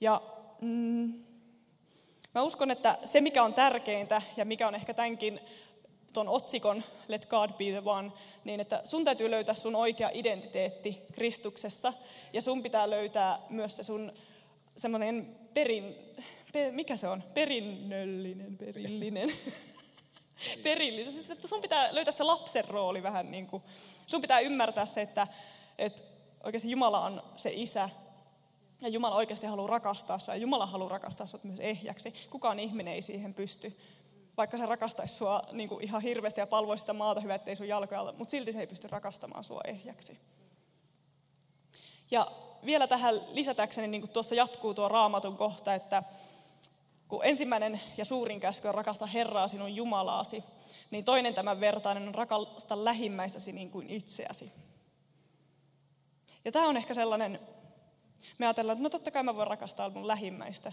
[0.01, 0.21] Ja
[0.61, 1.13] mm,
[2.35, 5.39] mä uskon, että se mikä on tärkeintä ja mikä on ehkä tämänkin
[6.13, 8.11] ton otsikon Let God be the one,
[8.43, 11.93] niin että sun täytyy löytää sun oikea identiteetti Kristuksessa
[12.33, 14.13] ja sun pitää löytää myös se sun
[14.77, 15.95] semmoinen perin,
[16.53, 17.23] per, mikä se on?
[17.33, 19.29] Perinnöllinen, perillinen.
[20.63, 21.11] perillistä.
[21.11, 23.63] Siis, että sun pitää löytää se lapsen rooli vähän niin kuin,
[24.07, 25.27] sun pitää ymmärtää se, että,
[25.77, 26.01] että
[26.43, 27.89] oikeasti Jumala on se isä,
[28.81, 32.13] ja Jumala oikeasti haluaa rakastaa sinua, ja Jumala haluaa rakastaa sinut myös ehjäksi.
[32.29, 33.77] Kukaan ihminen ei siihen pysty.
[34.37, 37.67] Vaikka se rakastaisi sinua niin kuin ihan hirveästi ja palvoisi sitä maata hyvä, ettei sun
[37.67, 40.19] jalkoja ole, mutta silti se ei pysty rakastamaan sinua ehjäksi.
[42.11, 42.27] Ja
[42.65, 46.03] vielä tähän lisätäkseni, niin kuin tuossa jatkuu tuo raamatun kohta, että
[47.13, 50.43] kun ensimmäinen ja suurin käsky on rakasta Herraa sinun Jumalaasi,
[50.91, 54.51] niin toinen tämän vertainen on rakasta lähimmäistäsi niin kuin itseäsi.
[56.45, 57.39] Ja tämä on ehkä sellainen,
[58.37, 60.71] me ajatellaan, että no totta kai mä voin rakastaa mun lähimmäistä,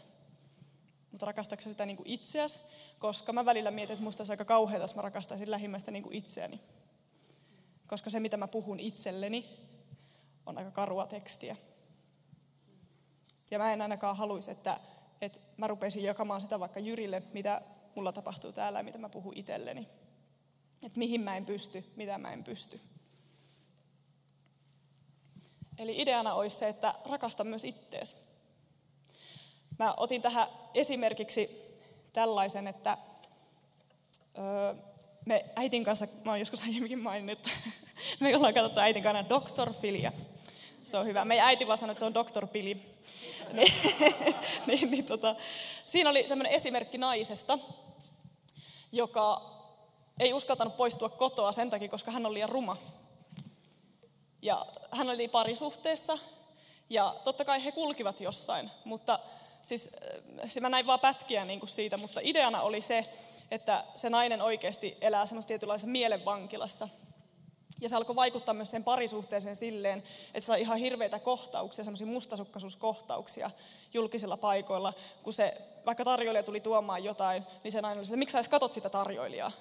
[1.11, 2.59] mutta rakastatko sitä niin kuin itseäsi?
[2.99, 6.17] Koska mä välillä mietin, että musta olisi aika kauheaa, jos mä rakastaisin lähimmäistä niin kuin
[6.17, 6.61] itseäni.
[7.87, 9.69] Koska se, mitä mä puhun itselleni,
[10.47, 11.57] on aika karua tekstiä.
[13.51, 14.81] Ja mä en ainakaan haluaisi, että
[15.21, 17.63] että mä rupesin jakamaan sitä vaikka Jyrille, mitä
[17.95, 19.89] mulla tapahtuu täällä ja mitä mä puhun itselleni.
[20.85, 22.81] Että mihin mä en pysty, mitä mä en pysty.
[25.79, 28.17] Eli ideana olisi se, että rakasta myös ittees.
[29.79, 31.51] Mä otin tähän esimerkiksi
[32.13, 32.99] tällaisen, että
[35.27, 37.49] me äitin kanssa, mä oon joskus aiemminkin maininnut,
[38.21, 39.73] me ollaan katsottu äitin kanssa Dr.
[39.73, 40.13] Filia.
[40.83, 41.25] Se on hyvä.
[41.25, 42.47] Meidän äiti vaan sanoi, että se on Dr.
[42.47, 42.75] Pili.
[43.53, 43.73] niin,
[44.67, 45.35] niin, niin, tota,
[45.85, 47.59] siinä oli tämmöinen esimerkki naisesta,
[48.93, 49.51] joka
[50.21, 52.77] ei uskaltanut poistua kotoa sen takia, koska hän oli liian ruma.
[54.43, 56.19] Ja hän oli parisuhteessa
[56.91, 59.19] ja totta kai he kulkivat jossain, mutta
[59.63, 59.91] siis,
[60.47, 63.07] siis mä näin vaan pätkiä niin kuin siitä, mutta ideana oli se,
[63.51, 66.89] että se nainen oikeasti elää semmoisessa tietynlaisessa mielenvankilassa.
[67.81, 70.03] Ja se alkoi vaikuttaa myös sen parisuhteeseen silleen,
[70.35, 73.51] että sai ihan hirveitä kohtauksia, semmoisia mustasukkaisuuskohtauksia
[73.95, 74.93] julkisilla paikoilla.
[75.23, 75.55] Kun se,
[75.87, 78.91] vaikka tarjoilija tuli tuomaan jotain, niin se nainen oli että miksi sä edes katot sitä
[78.91, 79.53] tarjoilijaa?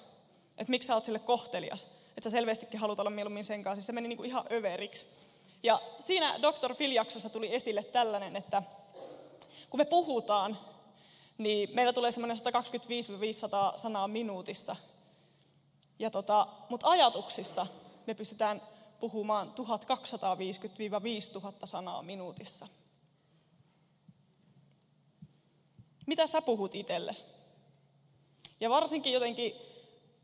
[0.58, 1.86] Että miksi sä oot sille kohtelias?
[2.16, 3.80] Että sä selvästikin haluat olla mieluummin sen kanssa.
[3.80, 5.06] Siis se meni niin kuin ihan överiksi.
[5.62, 6.74] Ja siinä Dr.
[6.74, 8.62] Phil-jaksossa tuli esille tällainen, että
[9.70, 10.58] kun me puhutaan,
[11.38, 14.76] niin meillä tulee semmoinen 125-500 sanaa minuutissa.
[15.98, 17.66] Ja tota, mutta ajatuksissa
[18.10, 18.62] me pystytään
[19.00, 19.52] puhumaan 1250-5000
[21.64, 22.66] sanaa minuutissa.
[26.06, 27.24] Mitä sä puhut itsellesi?
[28.60, 29.54] Ja varsinkin jotenkin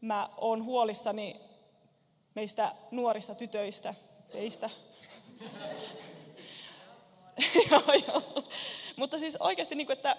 [0.00, 1.40] mä oon huolissani
[2.34, 3.94] meistä nuorista tytöistä,
[4.32, 4.70] teistä.
[7.70, 8.22] joo, joo.
[8.96, 10.16] Mutta siis oikeasti, niin kuin, että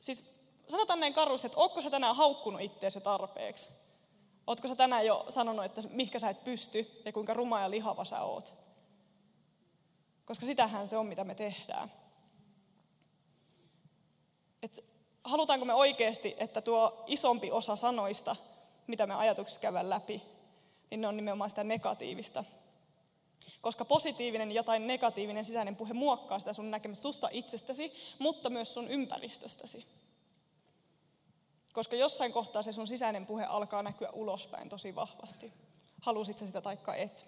[0.00, 0.34] siis
[0.68, 3.89] sanotaan näin karusti, että ootko sä tänään haukkunut itseäsi tarpeeksi?
[4.50, 8.04] Ootko sä tänään jo sanonut, että mihinkä sä et pysty ja kuinka ruma ja lihava
[8.04, 8.54] sä oot?
[10.24, 11.92] Koska sitähän se on, mitä me tehdään.
[14.62, 14.84] Et
[15.24, 18.36] halutaanko me oikeasti, että tuo isompi osa sanoista,
[18.86, 20.22] mitä me ajatuksissa käydään läpi,
[20.90, 22.44] niin ne on nimenomaan sitä negatiivista.
[23.60, 28.74] Koska positiivinen ja tai negatiivinen sisäinen puhe muokkaa sitä sun näkemystä susta itsestäsi, mutta myös
[28.74, 29.99] sun ympäristöstäsi.
[31.72, 35.52] Koska jossain kohtaa se sun sisäinen puhe alkaa näkyä ulospäin tosi vahvasti.
[36.00, 37.26] Halusit sä sitä taikka et.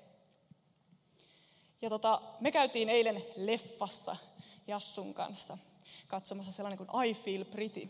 [1.83, 4.16] Ja tota, me käytiin eilen leffassa
[4.66, 5.59] Jassun kanssa
[6.09, 7.88] katsomassa sellainen kuin I Feel Pretty.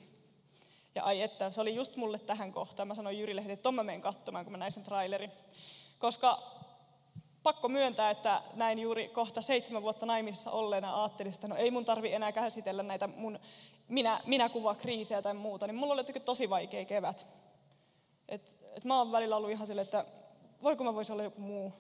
[0.95, 2.89] Ja ai että, se oli just mulle tähän kohtaan.
[2.89, 5.33] Mä sanoin Jyrille että ton mä menen katsomaan, kun mä näin sen trailerin.
[5.99, 6.43] Koska
[7.43, 11.85] pakko myöntää, että näin juuri kohta seitsemän vuotta naimisissa olleena ajattelin, että no ei mun
[11.85, 13.39] tarvi enää käsitellä näitä mun
[13.93, 17.27] minä, minä kuvaa kriisiä tai muuta, niin mulla oli tosi vaikea kevät.
[18.29, 20.05] Et, et mä oon välillä ollut ihan silleen, että
[20.63, 21.73] voiko mä voisi olla joku muu.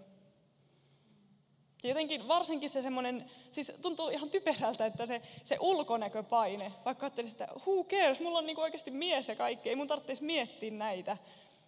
[1.83, 7.43] Ja jotenkin varsinkin se semmoinen, siis tuntuu ihan typerältä, että se, se ulkonäköpaine, vaikka ajattelisin,
[7.43, 11.17] että who cares, mulla on niinku oikeasti mies ja kaikki, ei mun tarvitsisi miettiä näitä.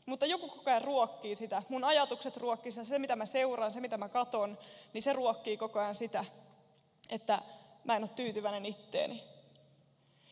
[0.07, 3.81] Mutta joku koko ajan ruokkii sitä, mun ajatukset ruokkii sitä, se mitä mä seuraan, se
[3.81, 4.59] mitä mä katon,
[4.93, 6.25] niin se ruokkii koko ajan sitä,
[7.11, 7.39] että
[7.85, 9.34] mä en ole tyytyväinen itteeni.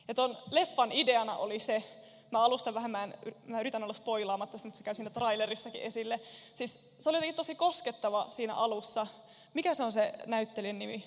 [0.08, 1.82] Ja tuon leffan ideana oli se,
[2.30, 6.20] mä alustan vähän, mä, en, mä yritän olla spoilaamatta, nyt se käy siinä trailerissakin esille.
[6.54, 9.06] Siis se oli jotenkin tosi koskettava siinä alussa.
[9.54, 11.04] Mikä se on se näyttelijän nimi?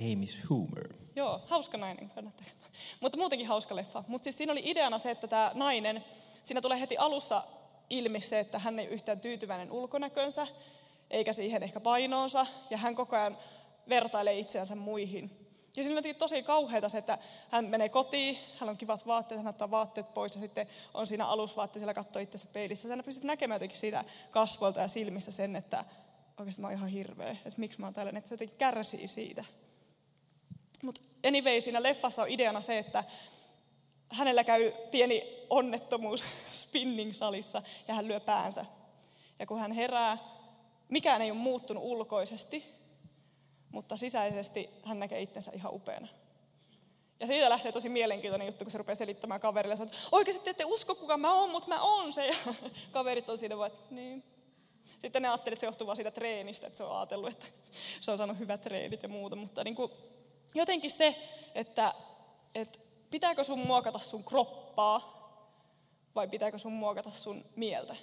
[0.00, 0.94] Amy Schumer.
[1.16, 2.46] Joo, hauska nainen, kannattaa.
[3.00, 4.04] Mutta muutenkin hauska leffa.
[4.08, 6.04] Mutta siis siinä oli ideana se, että tämä nainen,
[6.44, 7.42] siinä tulee heti alussa
[7.90, 10.46] ilmi se, että hän ei yhtään tyytyväinen ulkonäkönsä,
[11.10, 13.38] eikä siihen ehkä painoonsa, ja hän koko ajan
[13.88, 15.41] vertailee itseänsä muihin.
[15.76, 17.18] Ja siinä on tosi kauheata se, että
[17.50, 21.26] hän menee kotiin, hän on kivat vaatteet, hän ottaa vaatteet pois ja sitten on siinä
[21.26, 22.88] alusvaatteella katsoo itsensä peilissä.
[22.88, 25.84] Sä pystyt näkemään jotenkin siitä kasvolta ja silmistä sen, että
[26.38, 29.44] oikeasti mä oon ihan hirveä, että miksi mä oon tällainen, että se jotenkin kärsii siitä.
[30.82, 33.04] Mutta anyway, siinä leffassa on ideana se, että
[34.08, 36.24] hänellä käy pieni onnettomuus
[36.62, 38.66] spinning-salissa ja hän lyö päänsä.
[39.38, 40.18] Ja kun hän herää,
[40.88, 42.81] mikään ei ole muuttunut ulkoisesti,
[43.72, 46.08] mutta sisäisesti hän näkee itsensä ihan upeana.
[47.20, 50.64] Ja siitä lähtee tosi mielenkiintoinen juttu, kun se rupeaa selittämään kaverille, että oikeasti te ette
[50.64, 52.26] usko, kuka mä oon, mutta mä oon se.
[52.26, 52.34] Ja
[52.92, 54.24] kaverit on siinä vaan, että niin.
[54.98, 57.46] Sitten ne ajattelivat, että se johtuu vaan siitä treenistä, että se on ajatellut, että
[58.00, 59.36] se on saanut hyvät treenit ja muuta.
[59.36, 59.92] Mutta niin kuin,
[60.54, 61.16] jotenkin se,
[61.54, 61.94] että,
[62.54, 62.78] että
[63.10, 65.22] pitääkö sun muokata sun kroppaa
[66.14, 67.96] vai pitääkö sun muokata sun mieltä.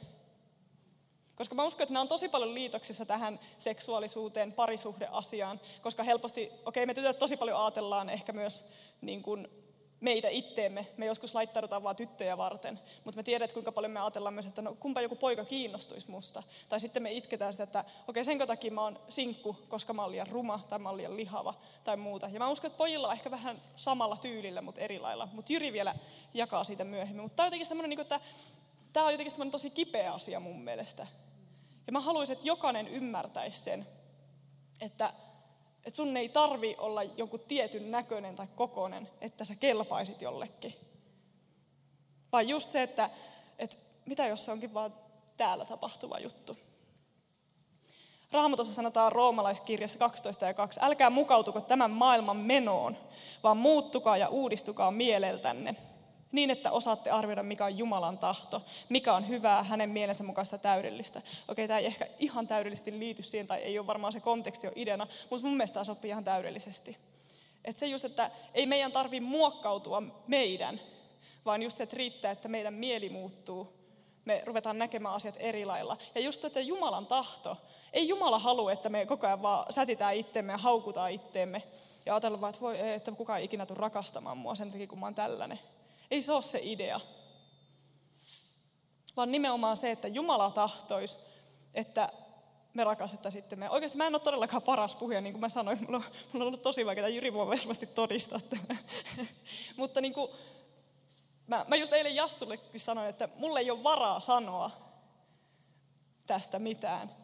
[1.39, 6.60] Koska mä uskon, että nämä on tosi paljon liitoksissa tähän seksuaalisuuteen, parisuhdeasiaan, koska helposti, okei
[6.65, 8.69] okay, me tytöt tosi paljon ajatellaan ehkä myös
[9.02, 9.47] niin kuin
[9.99, 10.88] meitä itteemme.
[10.97, 14.62] Me joskus laittaudutaan vaan tyttöjä varten, mutta me tiedät, kuinka paljon me ajatellaan myös, että
[14.62, 16.43] no, kumpa joku poika kiinnostuisi musta.
[16.69, 20.02] Tai sitten me itketään sitä, että okei, okay, senkö takia mä oon sinkku, koska mä
[20.02, 22.30] oon liian ruma tai mä oon liian lihava tai muuta.
[22.34, 25.28] Ja mä uskon, että pojilla on ehkä vähän samalla tyylillä, mutta eri lailla.
[25.34, 25.95] Mutta Jyri vielä
[26.34, 27.23] jakaa siitä myöhemmin.
[27.23, 28.19] Mutta tämä on jotenkin semmoinen, niin että
[28.93, 31.08] tämä on jotenkin tosi kipeä asia mun mielestä.
[31.89, 33.88] Ja mä haluaisin, että jokainen ymmärtäisi sen,
[34.82, 35.13] että,
[35.86, 40.73] että sun ei tarvi olla joku tietyn näköinen tai kokoinen, että sä kelpaisit jollekin.
[42.32, 43.10] Vaan just se, että,
[43.60, 43.75] että
[44.06, 44.93] mitä jos se onkin vaan
[45.38, 46.58] täällä tapahtuva juttu.
[48.32, 52.97] Raamatussa sanotaan roomalaiskirjassa 12 ja 2, älkää mukautuko tämän maailman menoon,
[53.43, 55.75] vaan muuttukaa ja uudistukaa mieleltänne
[56.32, 61.22] niin, että osaatte arvioida, mikä on Jumalan tahto, mikä on hyvää, hänen mielensä mukaista täydellistä.
[61.48, 64.74] Okei, tämä ei ehkä ihan täydellisesti liity siihen, tai ei ole varmaan se konteksti on
[64.76, 66.98] ideana, mutta mun mielestä tämä sopii ihan täydellisesti.
[67.65, 70.82] Että se just, että ei meidän tarvi muokkautua meidän,
[71.46, 73.74] vaan just se, että riittää, että meidän mieli muuttuu.
[74.26, 75.98] Me ruvetaan näkemään asiat eri lailla.
[76.15, 77.58] Ja just, että Jumalan tahto,
[77.94, 81.63] ei Jumala halua, että me koko ajan vaan sätitään itteemme ja haukutaan itteemme.
[82.06, 85.00] Ja ajatellaan vaan, että, voi, että kukaan ei ikinä tule rakastamaan mua sen takia, kun
[85.00, 85.60] mä oon tällainen.
[86.12, 87.00] Ei se ole se idea.
[89.17, 91.17] Vaan nimenomaan se, että Jumala tahtoisi,
[91.74, 92.10] että
[92.74, 93.69] me rakastettaisiin sitten me.
[93.69, 96.48] Oikeasti mä en ole todellakaan paras puhuja, niin kuin mä sanoin, mulla on, mulla on
[96.48, 98.39] ollut tosi vaikeaa, Jyri voi varmasti todistaa
[99.78, 100.32] Mutta niin kuin,
[101.48, 104.72] mä, mä just eilen Jassullekin sanoin, että mulle ei ole varaa sanoa
[106.28, 107.15] tästä mitään.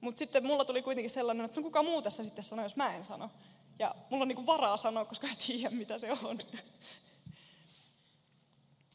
[0.00, 2.94] Mutta sitten mulla tuli kuitenkin sellainen, että no kuka muu tässä sitten sanoo, jos mä
[2.96, 3.30] en sano.
[3.78, 6.38] Ja mulla on niinku varaa sanoa, koska en tiedä, mitä se on.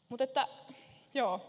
[0.08, 0.48] Mutta että,
[1.14, 1.40] joo.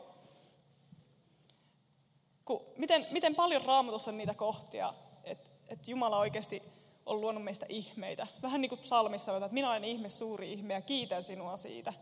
[2.46, 4.93] Kun, miten, miten paljon raamatussa on niitä kohtia,
[5.24, 6.63] että, että Jumala oikeasti
[7.06, 8.28] on luonut meistä ihmeitä.
[8.41, 11.93] Vähän niin kuin psalmissa että minä olen ihme, suuri ihme ja kiitän sinua siitä.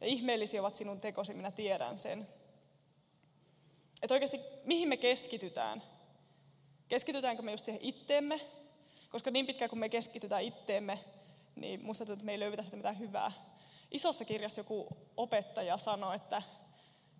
[0.00, 2.28] Ja ihmeellisiä ovat sinun tekosi, minä tiedän sen.
[4.02, 5.82] Että oikeasti mihin me keskitytään?
[6.88, 8.40] Keskitytäänkö me just siihen itteemme?
[9.10, 10.98] Koska niin pitkään kun me keskitytään itteemme,
[11.56, 13.32] niin musta tuntuu, että me ei löydetä sitä mitään hyvää.
[13.92, 16.42] Isossa kirjassa joku opettaja sanoi, että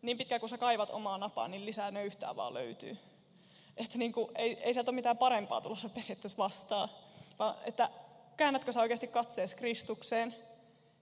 [0.02, 2.98] niin pitkään kun sä kaivat omaa napaa, niin lisää nöyhtää vaan löytyy.
[3.76, 6.88] Että niin kuin, ei, ei sieltä ole mitään parempaa tulossa periaatteessa vastaan.
[7.38, 7.90] Vaan että
[8.36, 10.34] käännätkö sä oikeasti katseesi Kristukseen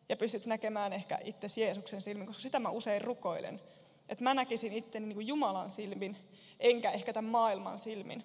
[0.09, 3.61] ja pystyt näkemään ehkä itse Jeesuksen silmin, koska sitä mä usein rukoilen.
[4.09, 6.17] Että mä näkisin itteni niin kuin Jumalan silmin,
[6.61, 8.25] enkä ehkä tämän maailman silmin,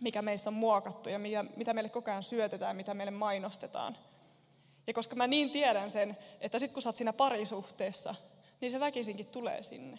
[0.00, 1.18] mikä meistä on muokattu ja
[1.56, 3.96] mitä meille koko ajan syötetään, mitä meille mainostetaan.
[4.86, 8.14] Ja koska mä niin tiedän sen, että sitten kun sä oot siinä parisuhteessa,
[8.60, 9.98] niin se väkisinkin tulee sinne.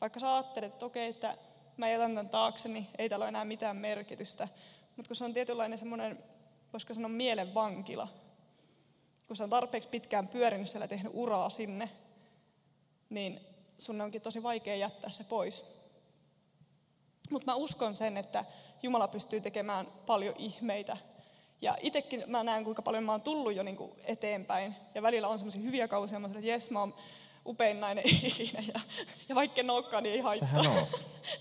[0.00, 1.38] Vaikka sä ajattelet, että okei, että
[1.76, 4.48] mä jätän tämän taakse, niin ei tällä ole enää mitään merkitystä.
[4.96, 6.24] Mutta kun se on tietynlainen semmoinen,
[6.72, 8.08] voisiko sanoa mielen vankila,
[9.26, 11.90] kun sä on tarpeeksi pitkään pyörinyt siellä tehnyt uraa sinne,
[13.10, 13.40] niin
[13.78, 15.78] sun onkin tosi vaikea jättää se pois.
[17.30, 18.44] Mutta mä uskon sen, että
[18.82, 20.96] Jumala pystyy tekemään paljon ihmeitä.
[21.60, 24.76] Ja itsekin mä näen, kuinka paljon mä oon tullut jo niinku eteenpäin.
[24.94, 26.94] Ja välillä on semmoisia hyviä kausia, mä sanon, että jes, mä oon
[27.46, 28.62] upein nainen ikinä.
[28.74, 28.80] Ja,
[29.28, 30.64] ja vaikka en olekaan, niin ei haittaa.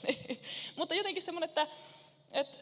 [0.03, 0.41] Niin.
[0.75, 1.67] Mutta jotenkin semmoinen, että,
[2.31, 2.57] että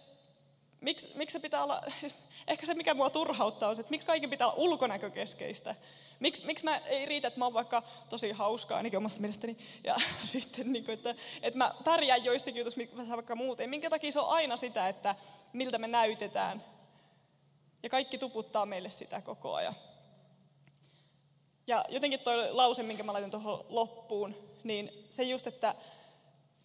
[0.81, 2.15] miksi, miksi se pitää olla, siis
[2.47, 5.75] ehkä se mikä mua turhauttaa on se, että miksi kaikki pitää olla ulkonäkökeskeistä.
[6.19, 9.95] Miksi, miksi mä, ei riitä, että mä oon vaikka tosi hauskaa, ainakin omasta mielestäni, ja
[10.23, 13.69] sitten, niin kuin, että, että mä pärjään joissakin jutuissa, vaikka muuten.
[13.69, 15.15] Minkä takia se on aina sitä, että
[15.53, 16.63] miltä me näytetään.
[17.85, 19.75] Ja kaikki tuputtaa meille sitä koko ajan.
[21.67, 25.75] Ja jotenkin tuo lause, minkä mä laitan tuohon loppuun, niin se just, että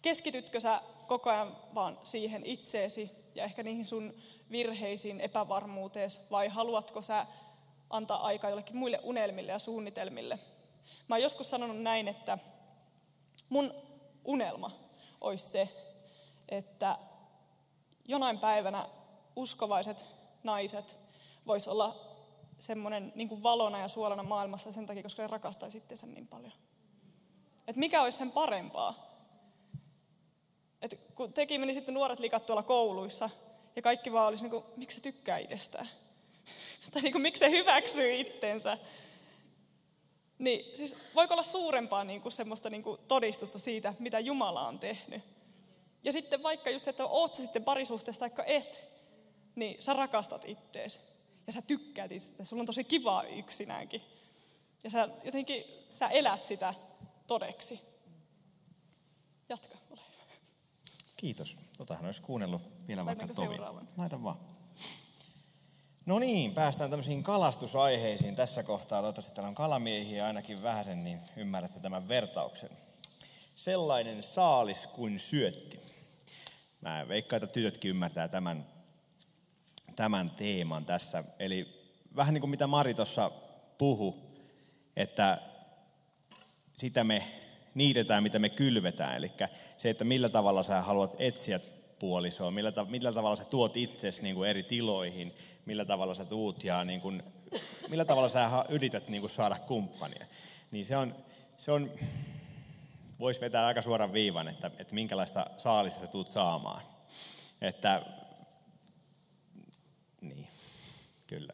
[0.01, 4.13] keskitytkö sä koko ajan vaan siihen itseesi ja ehkä niihin sun
[4.51, 7.25] virheisiin, epävarmuuteesi, vai haluatko sä
[7.89, 10.39] antaa aikaa jollekin muille unelmille ja suunnitelmille.
[11.07, 12.37] Mä oon joskus sanonut näin, että
[13.49, 13.73] mun
[14.25, 14.71] unelma
[15.21, 15.69] olisi se,
[16.49, 16.97] että
[18.05, 18.85] jonain päivänä
[19.35, 20.05] uskovaiset
[20.43, 21.00] naiset
[21.47, 22.11] vois olla
[22.59, 26.53] semmoinen niin valona ja suolana maailmassa sen takia, koska ne rakastaisi itseänsä niin paljon.
[27.67, 29.11] Et mikä olisi sen parempaa?
[30.81, 33.29] Et kun teki meni sitten nuoret likat tuolla kouluissa,
[33.75, 35.89] ja kaikki vaan olisi niin kuin, miksi se tykkää itsestään?
[36.91, 38.77] tai niin kuin, miksi se hyväksyy itsensä.
[40.39, 44.79] Niin siis voiko olla suurempaa niin kuin semmoista niin kuin todistusta siitä, mitä Jumala on
[44.79, 45.23] tehnyt.
[46.03, 48.83] Ja sitten vaikka just, että oot sä sitten parisuhteessa tai et,
[49.55, 50.99] niin sä rakastat itteesi.
[51.55, 54.01] Ja sä tykkäät itse, sulla on tosi kivaa yksinäänkin.
[54.83, 56.73] Ja sä jotenkin, sä elät sitä
[57.27, 57.81] todeksi.
[59.49, 60.33] Jatka, ole hyvä.
[61.17, 61.57] Kiitos.
[61.77, 63.57] Totahan olisi kuunnellut vielä vaikka Tovi.
[63.97, 64.39] Laita vaan.
[66.05, 69.01] No niin, päästään tämmöisiin kalastusaiheisiin tässä kohtaa.
[69.01, 72.69] Toivottavasti täällä on kalamiehiä ainakin vähäsen, niin ymmärrätte tämän vertauksen.
[73.55, 75.79] Sellainen saalis kuin syötti.
[76.81, 78.70] Mä veikkaan, että tytötkin ymmärtää tämän,
[79.95, 81.23] tämän teeman tässä.
[81.39, 81.81] Eli
[82.15, 83.31] vähän niin kuin mitä Mari tuossa
[83.77, 84.15] puhu,
[84.95, 85.41] että
[86.77, 87.23] sitä me
[87.75, 89.17] niitetään, mitä me kylvetään.
[89.17, 89.31] Eli
[89.77, 91.59] se, että millä tavalla sä haluat etsiä
[91.99, 95.33] puolisoa, millä, millä tavalla sä tuot itsesi niin kuin eri tiloihin,
[95.65, 97.23] millä tavalla sä tuut ja niin kuin,
[97.89, 100.25] millä tavalla sä yrität niin kuin saada kumppania.
[100.71, 101.15] Niin se on,
[101.57, 101.91] se on
[103.19, 106.81] voisi vetää aika suoran viivan, että, että minkälaista saalista tuut saamaan.
[107.61, 108.01] Että,
[110.21, 110.47] niin,
[111.31, 111.53] kyllä.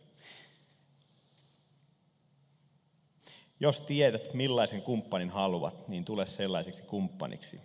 [3.60, 7.62] Jos tiedät, millaisen kumppanin haluat, niin tule sellaiseksi kumppaniksi,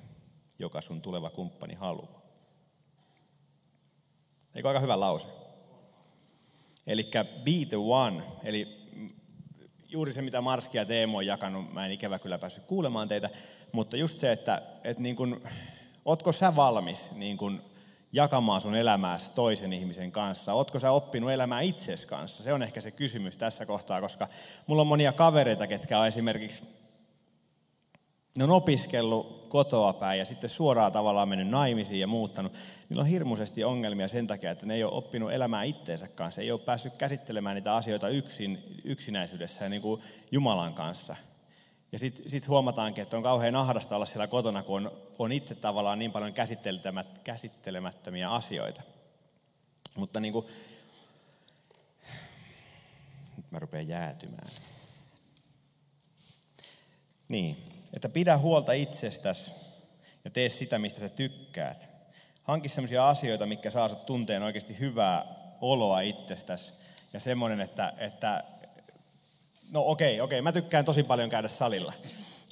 [0.59, 2.23] joka sun tuleva kumppani haluaa.
[4.55, 5.27] Eikö aika hyvä lause?
[6.87, 7.11] Eli
[7.45, 8.69] be the one, eli
[9.89, 13.31] juuri se, mitä Marski ja Teemo on jakanut, mä en ikävä kyllä päässyt kuulemaan teitä,
[13.73, 15.43] mutta just se, että, että niin kun,
[16.05, 17.72] ootko sä valmis niin kun
[18.13, 20.53] jakamaan sun elämääsi toisen ihmisen kanssa?
[20.53, 22.43] Ootko sä oppinut elämään itses kanssa?
[22.43, 24.29] Se on ehkä se kysymys tässä kohtaa, koska
[24.67, 26.63] mulla on monia kavereita, ketkä on esimerkiksi
[28.37, 32.53] ne on opiskellut kotoa päin ja sitten suoraan tavallaan mennyt naimisiin ja muuttanut.
[32.89, 36.41] Niillä on hirmuisesti ongelmia sen takia, että ne ei ole oppinut elämään itteensä kanssa.
[36.41, 41.17] Ei ole päässyt käsittelemään niitä asioita yksin, yksinäisyydessä ja niin kuin Jumalan kanssa.
[41.93, 45.55] Ja sitten sit huomataankin, että on kauhean ahdasta olla siellä kotona, kun on, on itse
[45.55, 46.33] tavallaan niin paljon
[47.25, 48.83] käsittelemättömiä asioita.
[49.97, 50.47] Mutta niin kuin,
[53.37, 54.49] nyt mä rupean jäätymään.
[57.29, 57.65] Niin,
[57.97, 59.51] että pidä huolta itsestäsi
[60.25, 61.89] ja tee sitä, mistä sä tykkäät.
[62.43, 65.27] Hanki sellaisia asioita, mitkä saa sut tunteen oikeasti hyvää
[65.61, 66.73] oloa itsestäsi.
[67.13, 68.45] Ja semmoinen, että, että
[69.71, 71.93] no okei, okei, mä tykkään tosi paljon käydä salilla.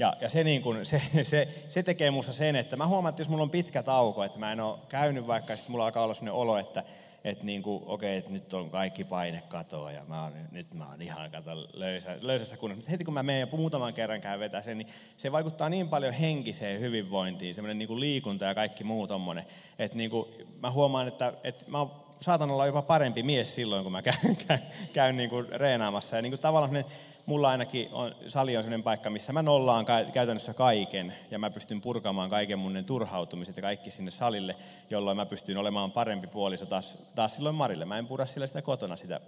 [0.00, 3.20] Ja, ja se, niin kun, se, se, se tekee musta sen, että mä huomaan, että
[3.20, 6.14] jos mulla on pitkä tauko, että mä en ole käynyt vaikka, sitten mulla alkaa olla
[6.14, 6.84] sellainen olo, että,
[7.24, 10.88] että niin kuin, okei, että nyt on kaikki paine katoa ja mä oon, nyt mä
[10.90, 12.78] oon ihan kato löysä, löysässä kunnossa.
[12.78, 15.88] Mutta heti kun mä menen ja muutaman kerran käyn vetää sen, niin se vaikuttaa niin
[15.88, 19.44] paljon henkiseen hyvinvointiin, semmoinen niin liikunta ja kaikki muu tommonen.
[19.78, 20.28] Että niin kuin,
[20.62, 21.86] mä huomaan, että, että mä
[22.20, 26.16] saatan olla jopa parempi mies silloin, kun mä käyn, käyn, käyn niin kuin reenaamassa.
[26.16, 26.84] Ja niin kuin tavallaan
[27.26, 31.80] mulla ainakin on, sali on sellainen paikka, missä mä nollaan käytännössä kaiken ja mä pystyn
[31.80, 34.56] purkamaan kaiken mun turhautumiset ja kaikki sinne salille,
[34.90, 37.84] jolloin mä pystyn olemaan parempi puoliso taas, taas silloin Marille.
[37.84, 39.20] Mä en pura sillä sitä kotona sitä,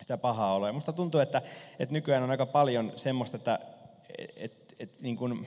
[0.00, 0.72] sitä pahaa oloa.
[0.72, 1.42] Musta tuntuu, että,
[1.78, 3.58] että nykyään on aika paljon semmoista, että
[4.18, 5.46] et, et, et, niin kuin,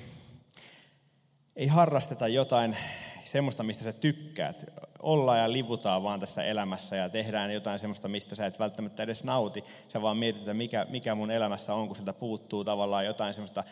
[1.55, 2.77] ei harrasteta jotain
[3.23, 4.65] semmoista, mistä sä tykkäät.
[4.99, 9.23] Ollaan ja livutaan vaan tässä elämässä ja tehdään jotain semmoista, mistä sä et välttämättä edes
[9.23, 9.63] nauti.
[9.87, 13.63] Sä vaan mietit, että mikä, mikä mun elämässä on, kun siltä puuttuu tavallaan jotain semmoista.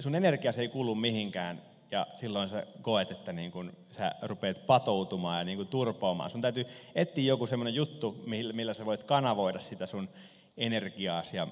[0.00, 5.38] Sun energia ei kulu mihinkään ja silloin sä koet, että niin kun sä rupeat patoutumaan
[5.38, 6.30] ja niin kun turpoamaan.
[6.30, 10.08] Sun täytyy etsiä joku semmoinen juttu, millä sä voit kanavoida sitä sun
[10.56, 11.36] energiaasi.
[11.36, 11.48] Ja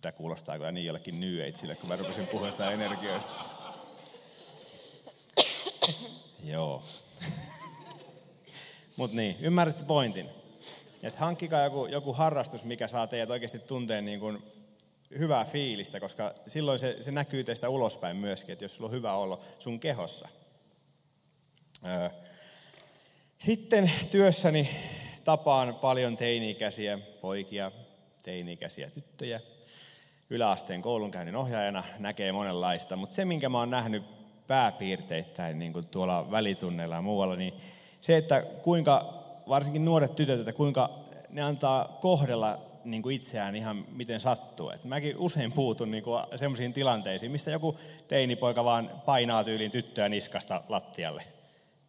[0.00, 3.61] tämä kuulostaa kyllä niin jollekin New Ageille, kun mä rupesin puhumaan sitä energioista.
[6.44, 6.82] Joo.
[8.96, 10.28] Mutta niin, ymmärrätte pointin.
[11.02, 14.42] Että hankkikaa joku, joku harrastus, mikä saa teidät oikeasti tunteen niin kuin
[15.18, 19.14] hyvää fiilistä, koska silloin se, se näkyy teistä ulospäin myöskin, että jos sulla on hyvä
[19.14, 20.28] olo sun kehossa.
[23.38, 24.70] Sitten työssäni
[25.24, 27.72] tapaan paljon teini-ikäisiä poikia,
[28.22, 29.40] teini-ikäisiä tyttöjä.
[30.30, 34.21] Yläasteen koulunkäynnin ohjaajana näkee monenlaista, mutta se, minkä mä oon nähnyt
[34.52, 37.54] pääpiirteittäin niin kuin tuolla välitunneilla ja muualla, niin
[38.00, 39.14] se, että kuinka
[39.48, 40.90] varsinkin nuoret tytöt, että kuinka
[41.30, 44.70] ne antaa kohdella niin kuin itseään ihan miten sattuu.
[44.70, 47.76] Et mäkin usein puutun niin kuin sellaisiin tilanteisiin, missä joku
[48.08, 51.24] teinipoika vaan painaa tyyliin tyttöä niskasta lattialle.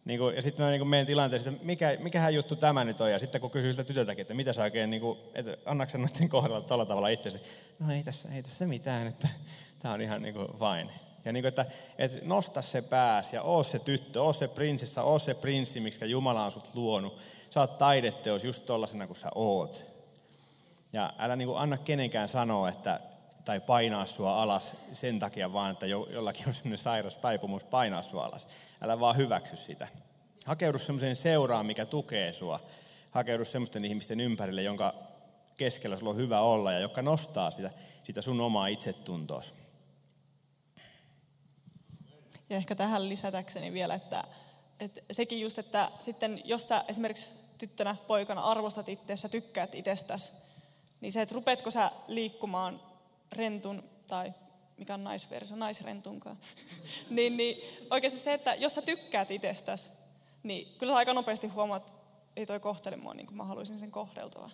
[0.04, 3.10] Niin kuin, ja sitten mä niin menen tilanteeseen, että mikä, mikähän juttu tämä nyt on,
[3.10, 6.28] ja sitten kun kysyy siltä tytöltäkin, että mitä sä oikein, niin kuin, että annaksen noiden
[6.28, 7.40] kohdalla tuolla tavalla itsesi,
[7.78, 9.28] no ei tässä, ei tässä mitään, että
[9.78, 11.13] tämä on ihan niin kuin fine.
[11.24, 11.66] Ja niin kuin, että,
[11.98, 16.10] että nosta se pääs ja oo se tyttö, oo se prinsessa, oo se prinssi, miksi
[16.10, 17.18] Jumala on sut luonut.
[17.50, 19.84] Sä oot taideteos just tollasena kuin sä oot.
[20.92, 23.00] Ja älä niin kuin anna kenenkään sanoa, että,
[23.44, 28.02] tai painaa sua alas sen takia vaan, että jo, jollakin on sellainen sairas taipumus painaa
[28.02, 28.46] sua alas.
[28.80, 29.88] Älä vaan hyväksy sitä.
[30.46, 32.60] Hakeudu semmoiseen seuraan, mikä tukee sua.
[33.10, 34.94] Hakeudu semmoisten ihmisten ympärille, jonka
[35.56, 37.70] keskellä sulla on hyvä olla ja joka nostaa sitä,
[38.02, 39.42] sitä sun omaa itsetuntoa.
[42.54, 44.24] Ja ehkä tähän lisätäkseni vielä, että,
[44.80, 47.26] että sekin just, että sitten jos sä esimerkiksi
[47.58, 50.32] tyttönä, poikana arvostat itseäsi, tykkäät itsestäsi,
[51.00, 52.80] niin se, että rupeatko sä liikkumaan
[53.32, 54.32] rentun tai
[54.76, 56.38] mikä on naisverso, naisrentunkaan,
[57.10, 59.90] niin, niin oikeasti se, että jos sä tykkäät itsestäsi,
[60.42, 62.00] niin kyllä sä aika nopeasti huomaat, että
[62.36, 64.50] ei toi kohtele mua niin kuin mä haluaisin sen kohdeltua.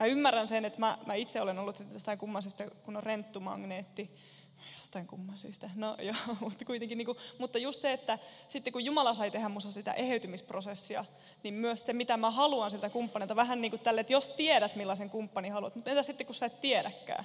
[0.00, 4.10] Mä ymmärrän sen, että mä, mä itse olen ollut jostain kummasesta, kun on renttumagneetti,
[4.76, 5.70] jostain kumman syystä.
[5.74, 9.48] No joo, mutta kuitenkin, niin kuin, mutta just se, että sitten kun Jumala sai tehdä
[9.48, 11.04] musta sitä eheytymisprosessia,
[11.42, 14.76] niin myös se, mitä mä haluan siltä kumppanilta, vähän niin kuin tälle, että jos tiedät,
[14.76, 17.24] millaisen kumppani haluat, mutta entä sitten, kun sä et tiedäkään?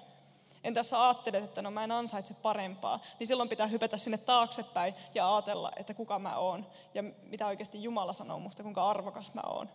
[0.63, 4.17] Entä jos sä ajattelet, että no mä en ansaitse parempaa, niin silloin pitää hypätä sinne
[4.17, 9.33] taaksepäin ja ajatella, että kuka mä oon ja mitä oikeasti Jumala sanoo musta, kuinka arvokas
[9.33, 9.69] mä oon.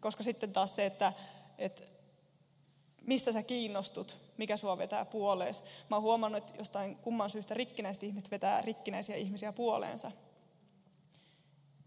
[0.00, 1.12] Koska sitten taas se, että,
[1.58, 1.82] että
[3.08, 5.62] mistä sä kiinnostut, mikä sua vetää puolees.
[5.90, 10.10] Mä oon huomannut, että jostain kumman syystä rikkinäiset ihmiset vetää rikkinäisiä ihmisiä puoleensa.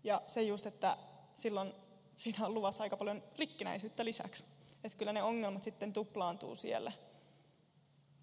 [0.03, 0.97] Ja se just, että
[1.35, 1.73] silloin
[2.17, 4.43] siinä on luvassa aika paljon rikkinäisyyttä lisäksi.
[4.83, 6.91] Että kyllä ne ongelmat sitten tuplaantuu siellä.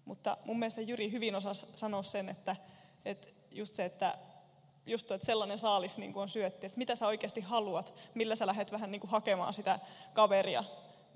[0.05, 2.55] Mutta mun mielestä Jyri hyvin osasi sanoa sen, että,
[3.05, 4.17] että just se, että
[4.85, 8.35] just tuo, että sellainen saalis niin kuin on syötti, että mitä sä oikeasti haluat, millä
[8.35, 9.79] sä lähdet vähän niin kuin hakemaan sitä
[10.13, 10.63] kaveria,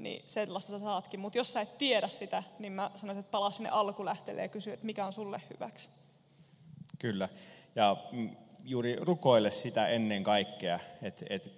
[0.03, 1.19] niin sellaista sä saatkin.
[1.19, 4.71] Mutta jos sä et tiedä sitä, niin mä sanoisin, että palaa sinne alkulähteelle ja kysy,
[4.71, 5.89] että mikä on sulle hyväksi.
[6.99, 7.29] Kyllä.
[7.75, 7.97] Ja
[8.63, 10.79] juuri rukoile sitä ennen kaikkea.
[11.01, 11.49] Et, et,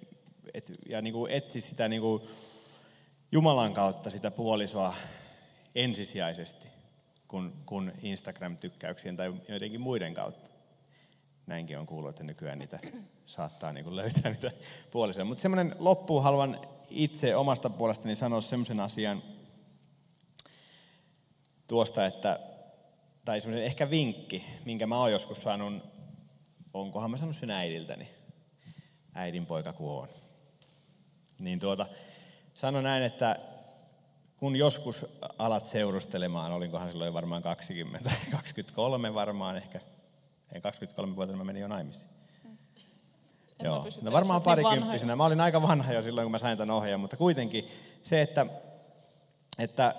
[0.54, 2.22] et, ja niin kuin etsi sitä niin kuin
[3.32, 4.94] Jumalan kautta sitä puolisoa
[5.74, 6.68] ensisijaisesti.
[7.28, 10.50] kuin, kuin Instagram-tykkäyksien tai jotenkin muiden kautta.
[11.46, 12.78] Näinkin on kuullut, että nykyään niitä
[13.24, 14.50] saattaa niin kuin löytää niitä
[14.90, 15.24] puolisia.
[15.24, 16.60] Mutta semmoinen loppuun haluan
[16.90, 19.22] itse omasta puolestani sanoa semmoisen asian
[21.66, 22.40] tuosta, että,
[23.24, 25.82] tai semmoinen ehkä vinkki, minkä mä oon joskus saanut,
[26.74, 28.08] onkohan mä sanonut sen äidiltäni,
[29.14, 30.08] äidin poika kun on.
[31.38, 31.86] Niin tuota,
[32.54, 33.38] sano näin, että
[34.36, 35.06] kun joskus
[35.38, 39.80] alat seurustelemaan, olinkohan silloin varmaan 20, 23 varmaan ehkä,
[40.52, 42.15] en 23 vuotta mä menin jo naimisiin.
[43.60, 45.10] En Joo, no varmaan parikymppisenä.
[45.10, 47.68] Niin mä olin aika vanha jo silloin, kun mä sain tämän ohjeen, mutta kuitenkin
[48.02, 48.46] se, että,
[49.58, 49.94] että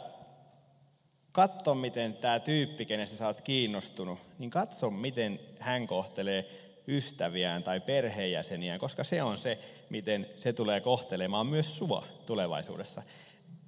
[1.32, 6.46] katso, miten tämä tyyppi, kenestä sä oot kiinnostunut, niin katso, miten hän kohtelee
[6.88, 13.02] ystäviään tai perheenjäseniään, koska se on se, miten se tulee kohtelemaan myös sua tulevaisuudessa.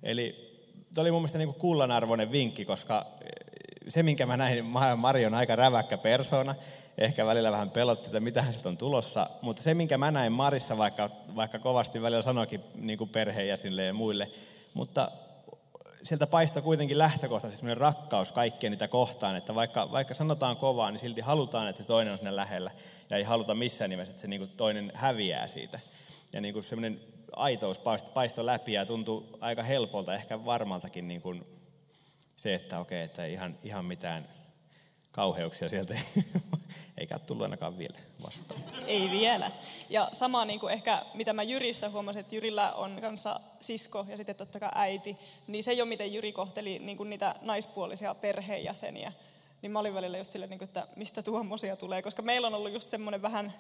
[0.04, 0.50] Eli
[0.96, 3.06] Tuo oli mun mielestä niin kullanarvoinen vinkki, koska
[3.88, 4.66] se, minkä mä näin,
[4.98, 6.56] Mari on aika räväkkä persona,
[7.00, 10.78] ehkä välillä vähän pelotti, että mitähän sitä on tulossa, mutta se, minkä mä näin Marissa,
[10.78, 14.32] vaikka, vaikka kovasti välillä sanoikin niin kuin perheenjäsenille ja muille,
[14.74, 15.12] mutta
[16.04, 21.00] sieltä paistoi kuitenkin lähtökohtaisesti sellainen rakkaus kaikkien niitä kohtaan, että vaikka, vaikka sanotaan kovaa, niin
[21.00, 22.72] silti halutaan, että se toinen on sinne lähellä,
[23.10, 25.80] ja ei haluta missään nimessä, että se niin kuin toinen häviää siitä.
[26.34, 27.00] Ja niin kuin sellainen
[27.32, 27.80] aitous
[28.14, 31.46] paistoi läpi ja tuntui aika helpolta, ehkä varmaltakin niin kuin
[32.36, 34.28] se, että okei, että ihan, ihan mitään
[35.20, 36.24] kauheuksia sieltä ei,
[36.98, 38.62] eikä ole tullut ainakaan vielä vastaan.
[38.88, 39.52] Ei vielä.
[39.90, 44.18] Ja sama niin kuin ehkä, mitä mä Jyristä huomasin, että Jyrillä on kanssa sisko ja
[44.18, 45.18] sitten totta kai äiti,
[45.48, 49.14] niin se ole miten Jyri kohteli niin kuin niitä naispuolisia perheenjäseniä.
[49.62, 52.74] Niin mä olin välillä just silleen, niin että mistä tuommoisia tulee, koska meillä on ollut
[52.74, 53.54] just semmoinen vähän,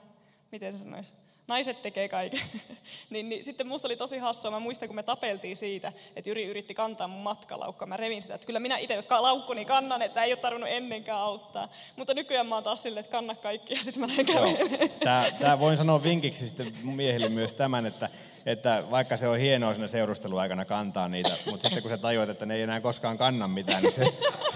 [0.51, 1.13] miten se sanoisi,
[1.49, 2.41] naiset tekee kaiken.
[3.09, 6.45] niin, niin, sitten musta oli tosi hassua, mä muistan kun me tapeltiin siitä, että Jyri
[6.45, 7.87] yritti kantaa mun matkalaukkaa.
[7.87, 11.67] Mä revin sitä, että kyllä minä itse laukkuni kannan, että ei ole tarvinnut ennenkään auttaa.
[11.95, 14.89] Mutta nykyään mä oon taas silleen, että kanna kaikki ja sitten mä lähden kävelemään.
[14.99, 18.09] Tää, tää voin sanoa vinkiksi sitten miehille myös tämän, että,
[18.45, 22.45] että vaikka se on hienoa siinä seurusteluaikana kantaa niitä, mutta sitten kun sä tajuat, että
[22.45, 24.13] ne ei enää koskaan kanna mitään, niin se,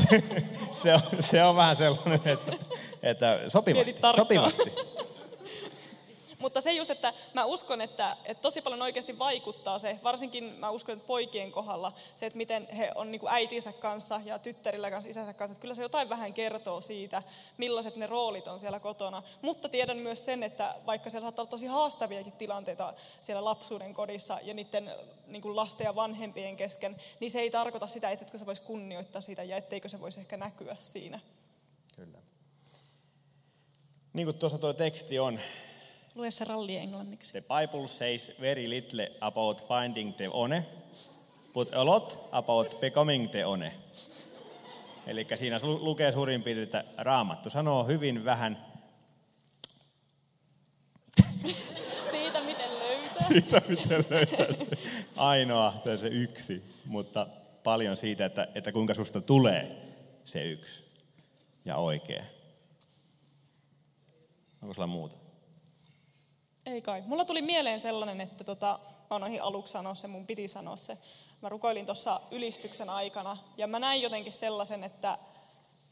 [0.09, 0.23] se,
[0.71, 2.51] se, on, se on vähän sellainen, että,
[3.03, 3.95] että sopivasti.
[4.15, 4.92] sopivasti.
[6.43, 10.69] Mutta se just, että mä uskon, että, että tosi paljon oikeasti vaikuttaa se, varsinkin mä
[10.69, 14.91] uskon, että poikien kohdalla, se, että miten he on niin kuin äitinsä kanssa ja tyttärillä
[14.91, 17.23] kanssa, isänsä kanssa, että kyllä se jotain vähän kertoo siitä,
[17.57, 19.23] millaiset ne roolit on siellä kotona.
[19.41, 24.37] Mutta tiedän myös sen, että vaikka siellä saattaa olla tosi haastaviakin tilanteita siellä lapsuuden kodissa
[24.43, 24.91] ja niiden
[25.27, 29.21] niin kuin lasten ja vanhempien kesken, niin se ei tarkoita sitä, että se voisi kunnioittaa
[29.21, 31.19] sitä ja etteikö se voisi ehkä näkyä siinä.
[31.95, 32.17] Kyllä.
[34.13, 35.39] Niin kuin tuossa tuo teksti on,
[36.15, 37.31] Lue se ralli englanniksi.
[37.31, 40.65] The Bible says very little about finding the one,
[41.53, 43.73] but a lot about becoming the one.
[45.07, 48.65] Eli siinä lukee suurin piirtein, että raamattu sanoo hyvin vähän
[52.11, 53.27] siitä, miten löytää.
[53.27, 54.67] Siitä, miten löytää se
[55.15, 57.27] ainoa tai se yksi, mutta
[57.63, 59.77] paljon siitä, että, että kuinka susta tulee
[60.25, 60.83] se yksi
[61.65, 62.23] ja oikea.
[64.61, 65.22] Onko sulla muuta?
[66.65, 67.03] Ei kai.
[67.05, 70.97] Mulla tuli mieleen sellainen, että tota, mä oon aluksi sanoa se, mun piti sanoa se.
[71.41, 75.17] Mä rukoilin tuossa ylistyksen aikana ja mä näin jotenkin sellaisen, että,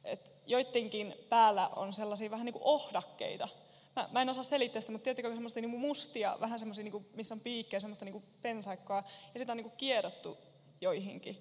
[0.03, 3.47] että joidenkin päällä on sellaisia vähän niin kuin ohdakkeita.
[3.95, 7.09] Mä, mä en osaa selittää sitä, mutta tiedättekö semmoista niin mustia, vähän semmoisia, niin kuin,
[7.13, 9.03] missä on piikkejä, semmoista niin kuin pensaikkoa,
[9.33, 10.37] ja sitä on niin kuin kiedottu
[10.81, 11.37] joihinkin.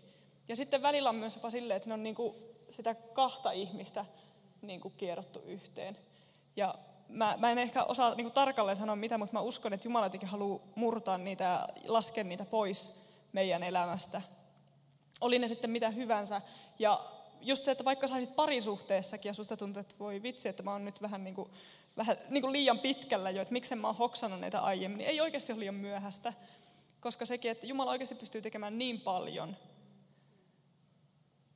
[0.49, 2.35] Ja sitten välillä on myös jopa silleen, että ne on niin kuin
[2.71, 4.05] sitä kahta ihmistä
[4.63, 5.99] niin kuin kiedottu yhteen.
[6.57, 6.75] Ja
[7.11, 10.29] mä, mä en ehkä osaa niin tarkalleen sanoa mitä, mutta mä uskon, että Jumala jotenkin
[10.29, 12.91] haluaa murtaa niitä ja laskea niitä pois
[13.33, 14.23] meidän elämästä.
[15.21, 16.43] Oli ne sitten mitä hyvänsä.
[16.79, 17.01] Ja
[17.41, 20.85] just se, että vaikka saisit parisuhteessakin ja susta tuntuu, että voi vitsi, että mä oon
[20.85, 21.51] nyt vähän, niin kuin,
[21.97, 25.21] vähän niin kuin liian pitkällä jo, että miksen mä oon hoksannut näitä aiemmin, niin ei
[25.21, 26.33] oikeasti ole liian myöhäistä.
[27.01, 29.57] Koska sekin, että Jumala oikeasti pystyy tekemään niin paljon.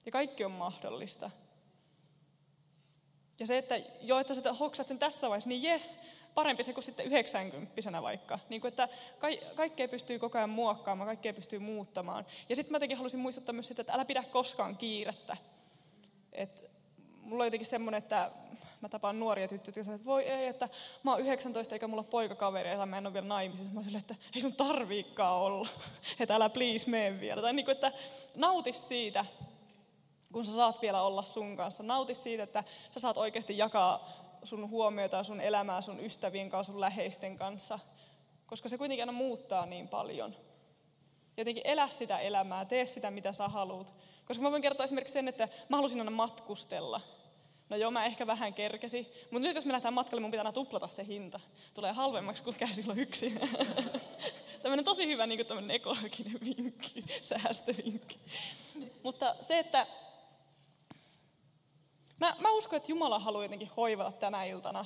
[0.07, 1.31] Ja kaikki on mahdollista.
[3.41, 5.99] Ja se, että jo, että sä hoksat sen tässä vaiheessa, niin jes,
[6.35, 8.39] parempi se kuin sitten 90 vaikka.
[8.49, 12.26] Niin kuin, että ka- kaikkea pystyy koko ajan muokkaamaan, kaikkea pystyy muuttamaan.
[12.49, 15.37] Ja sitten mä jotenkin halusin muistuttaa myös sitä, että älä pidä koskaan kiirettä.
[16.32, 16.70] Et
[17.22, 18.30] mulla on jotenkin semmoinen, että
[18.80, 20.68] mä tapaan nuoria tyttöjä, jotka sanoo, että voi ei, että
[21.03, 23.72] mä oon 19 eikä mulla ole poikakaveri, ja mä en ole vielä naimisissa.
[23.72, 25.68] Mä silleen, että ei sun tarviikaan olla,
[26.20, 27.43] että älä please mene vielä.
[27.43, 27.93] Tai niin kuin, että
[28.35, 29.24] nauti siitä,
[30.35, 31.82] kun sä saat vielä olla sun kanssa.
[31.82, 34.09] Nauti siitä, että sä saat oikeasti jakaa
[34.45, 37.78] sun huomiota, sun elämää sun ystävien kanssa, sun läheisten kanssa.
[38.47, 40.37] Koska se kuitenkin aina muuttaa niin paljon.
[41.37, 43.95] Jotenkin elä sitä elämää, tee sitä mitä sä haluat.
[44.24, 47.01] Koska mä voin kertoa esimerkiksi sen, että mä halusin aina matkustella.
[47.68, 49.12] No joo, mä ehkä vähän kerkesi.
[49.30, 51.41] Mutta nyt jos me lähdetään matkalle, mun pitää aina tuplata se hinta.
[51.74, 53.39] Tulee halvemmaksi, kun käy silloin yksi.
[54.62, 58.18] tämmöinen tosi hyvä niin ekologinen vinkki, säästövinkki.
[59.03, 59.87] Mutta se, että
[62.25, 64.85] mä, mä uskon, että Jumala haluaa jotenkin hoivata tänä iltana.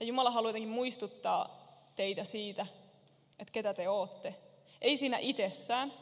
[0.00, 2.66] Ja Jumala haluaa jotenkin muistuttaa teitä siitä,
[3.38, 4.34] että ketä te ootte.
[4.80, 5.92] Ei siinä itsessään,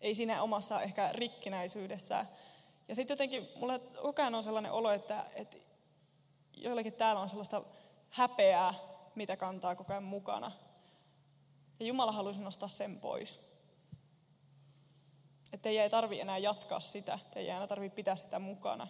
[0.00, 2.28] ei siinä omassa ehkä rikkinäisyydessään.
[2.88, 5.56] Ja sitten jotenkin mulle koko ajan on sellainen olo, että, että
[6.56, 7.62] joillakin täällä on sellaista
[8.10, 8.74] häpeää,
[9.14, 10.52] mitä kantaa koko ajan mukana.
[11.80, 13.55] Ja Jumala haluaisi nostaa sen pois.
[15.52, 18.88] Että ei tarvi enää jatkaa sitä, ei enää tarvi pitää sitä mukana.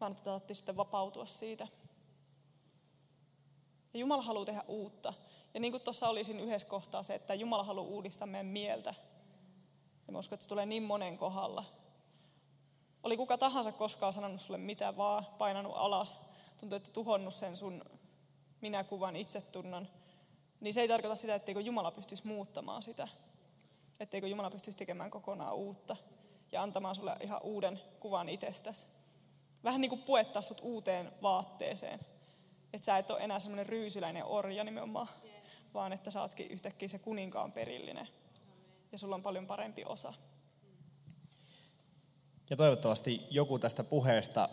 [0.00, 1.68] Vaan että saatte sitten vapautua siitä.
[3.94, 5.14] Ja Jumala haluaa tehdä uutta.
[5.54, 8.94] Ja niin kuin tuossa olisin yhdessä kohtaa se, että Jumala haluaa uudistaa meidän mieltä.
[10.06, 11.64] Ja mä uskon, että se tulee niin monen kohdalla.
[13.02, 16.16] Oli kuka tahansa koskaan sanonut sulle mitä vaan, painanut alas,
[16.56, 17.84] tuntuu, että tuhonnut sen sun
[18.60, 19.88] minäkuvan itsetunnon,
[20.60, 23.08] niin se ei tarkoita sitä, etteikö Jumala pystyisi muuttamaan sitä.
[24.00, 25.96] Etteikö Jumala pystyisi tekemään kokonaan uutta
[26.52, 28.86] ja antamaan sulle ihan uuden kuvan itsestäsi.
[29.64, 32.00] Vähän niin kuin puettaa sut uuteen vaatteeseen.
[32.72, 35.08] Että sä et ole enää semmoinen ryysyläinen orja nimenomaan,
[35.74, 38.08] vaan että sä ootkin yhtäkkiä se kuninkaan perillinen.
[38.92, 40.12] Ja sulla on paljon parempi osa.
[42.50, 44.48] Ja toivottavasti joku tästä puheesta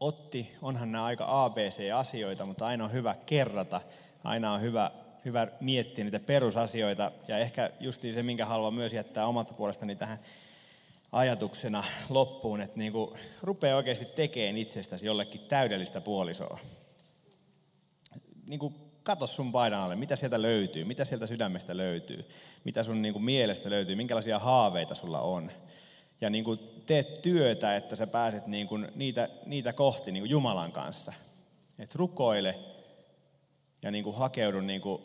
[0.00, 3.80] otti, onhan nämä aika ABC-asioita, mutta aina on hyvä kerrata,
[4.24, 4.90] aina on hyvä,
[5.26, 10.18] hyvä miettiä niitä perusasioita ja ehkä justiin se, minkä haluan myös jättää omalta puolestani tähän
[11.12, 13.10] ajatuksena loppuun, että niin kuin
[13.42, 16.58] rupeaa oikeasti tekemään itsestäsi jollekin täydellistä puolisoa.
[18.46, 22.24] Niin kuin katso sun paidan alle, mitä sieltä löytyy, mitä sieltä sydämestä löytyy,
[22.64, 25.50] mitä sun niin kuin mielestä löytyy, minkälaisia haaveita sulla on.
[26.20, 30.30] Ja niin kuin teet työtä, että sä pääset niin kuin niitä, niitä kohti niin kuin
[30.30, 31.12] Jumalan kanssa.
[31.78, 32.58] Et rukoile
[33.82, 35.02] ja niin kuin hakeudu niin kuin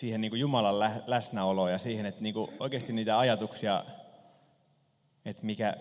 [0.00, 3.84] siihen niin kuin Jumalan läsnäoloon ja siihen, että niin kuin oikeasti niitä ajatuksia,
[5.24, 5.76] että mikä,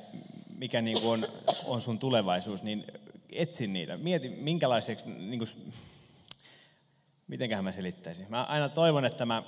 [0.57, 1.29] mikä niin kuin on,
[1.65, 2.85] on sun tulevaisuus, niin
[3.31, 3.97] etsi niitä.
[3.97, 5.73] Mieti, minkälaiseksi, niin kuin,
[7.27, 8.25] mitenköhän mä selittäisin.
[8.29, 9.43] Mä aina toivon, että mä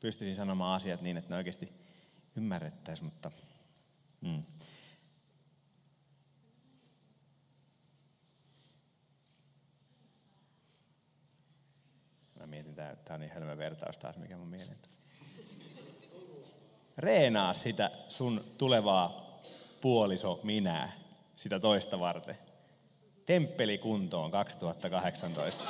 [0.00, 1.72] pystyisin sanomaan asiat niin, että ne oikeasti
[2.36, 3.30] ymmärrettäisiin, mutta...
[4.20, 4.42] Mm.
[12.78, 14.78] Mä mietin, tämä on niin hölmö vertaus taas, mikä mun mieleen
[16.98, 19.40] Reenaa sitä sun tulevaa
[19.80, 20.92] puoliso minää,
[21.34, 22.38] sitä toista varten.
[23.26, 25.64] Temppeli kuntoon 2018.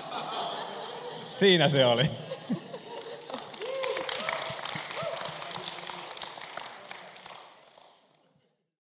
[1.29, 2.11] Siinä se oli.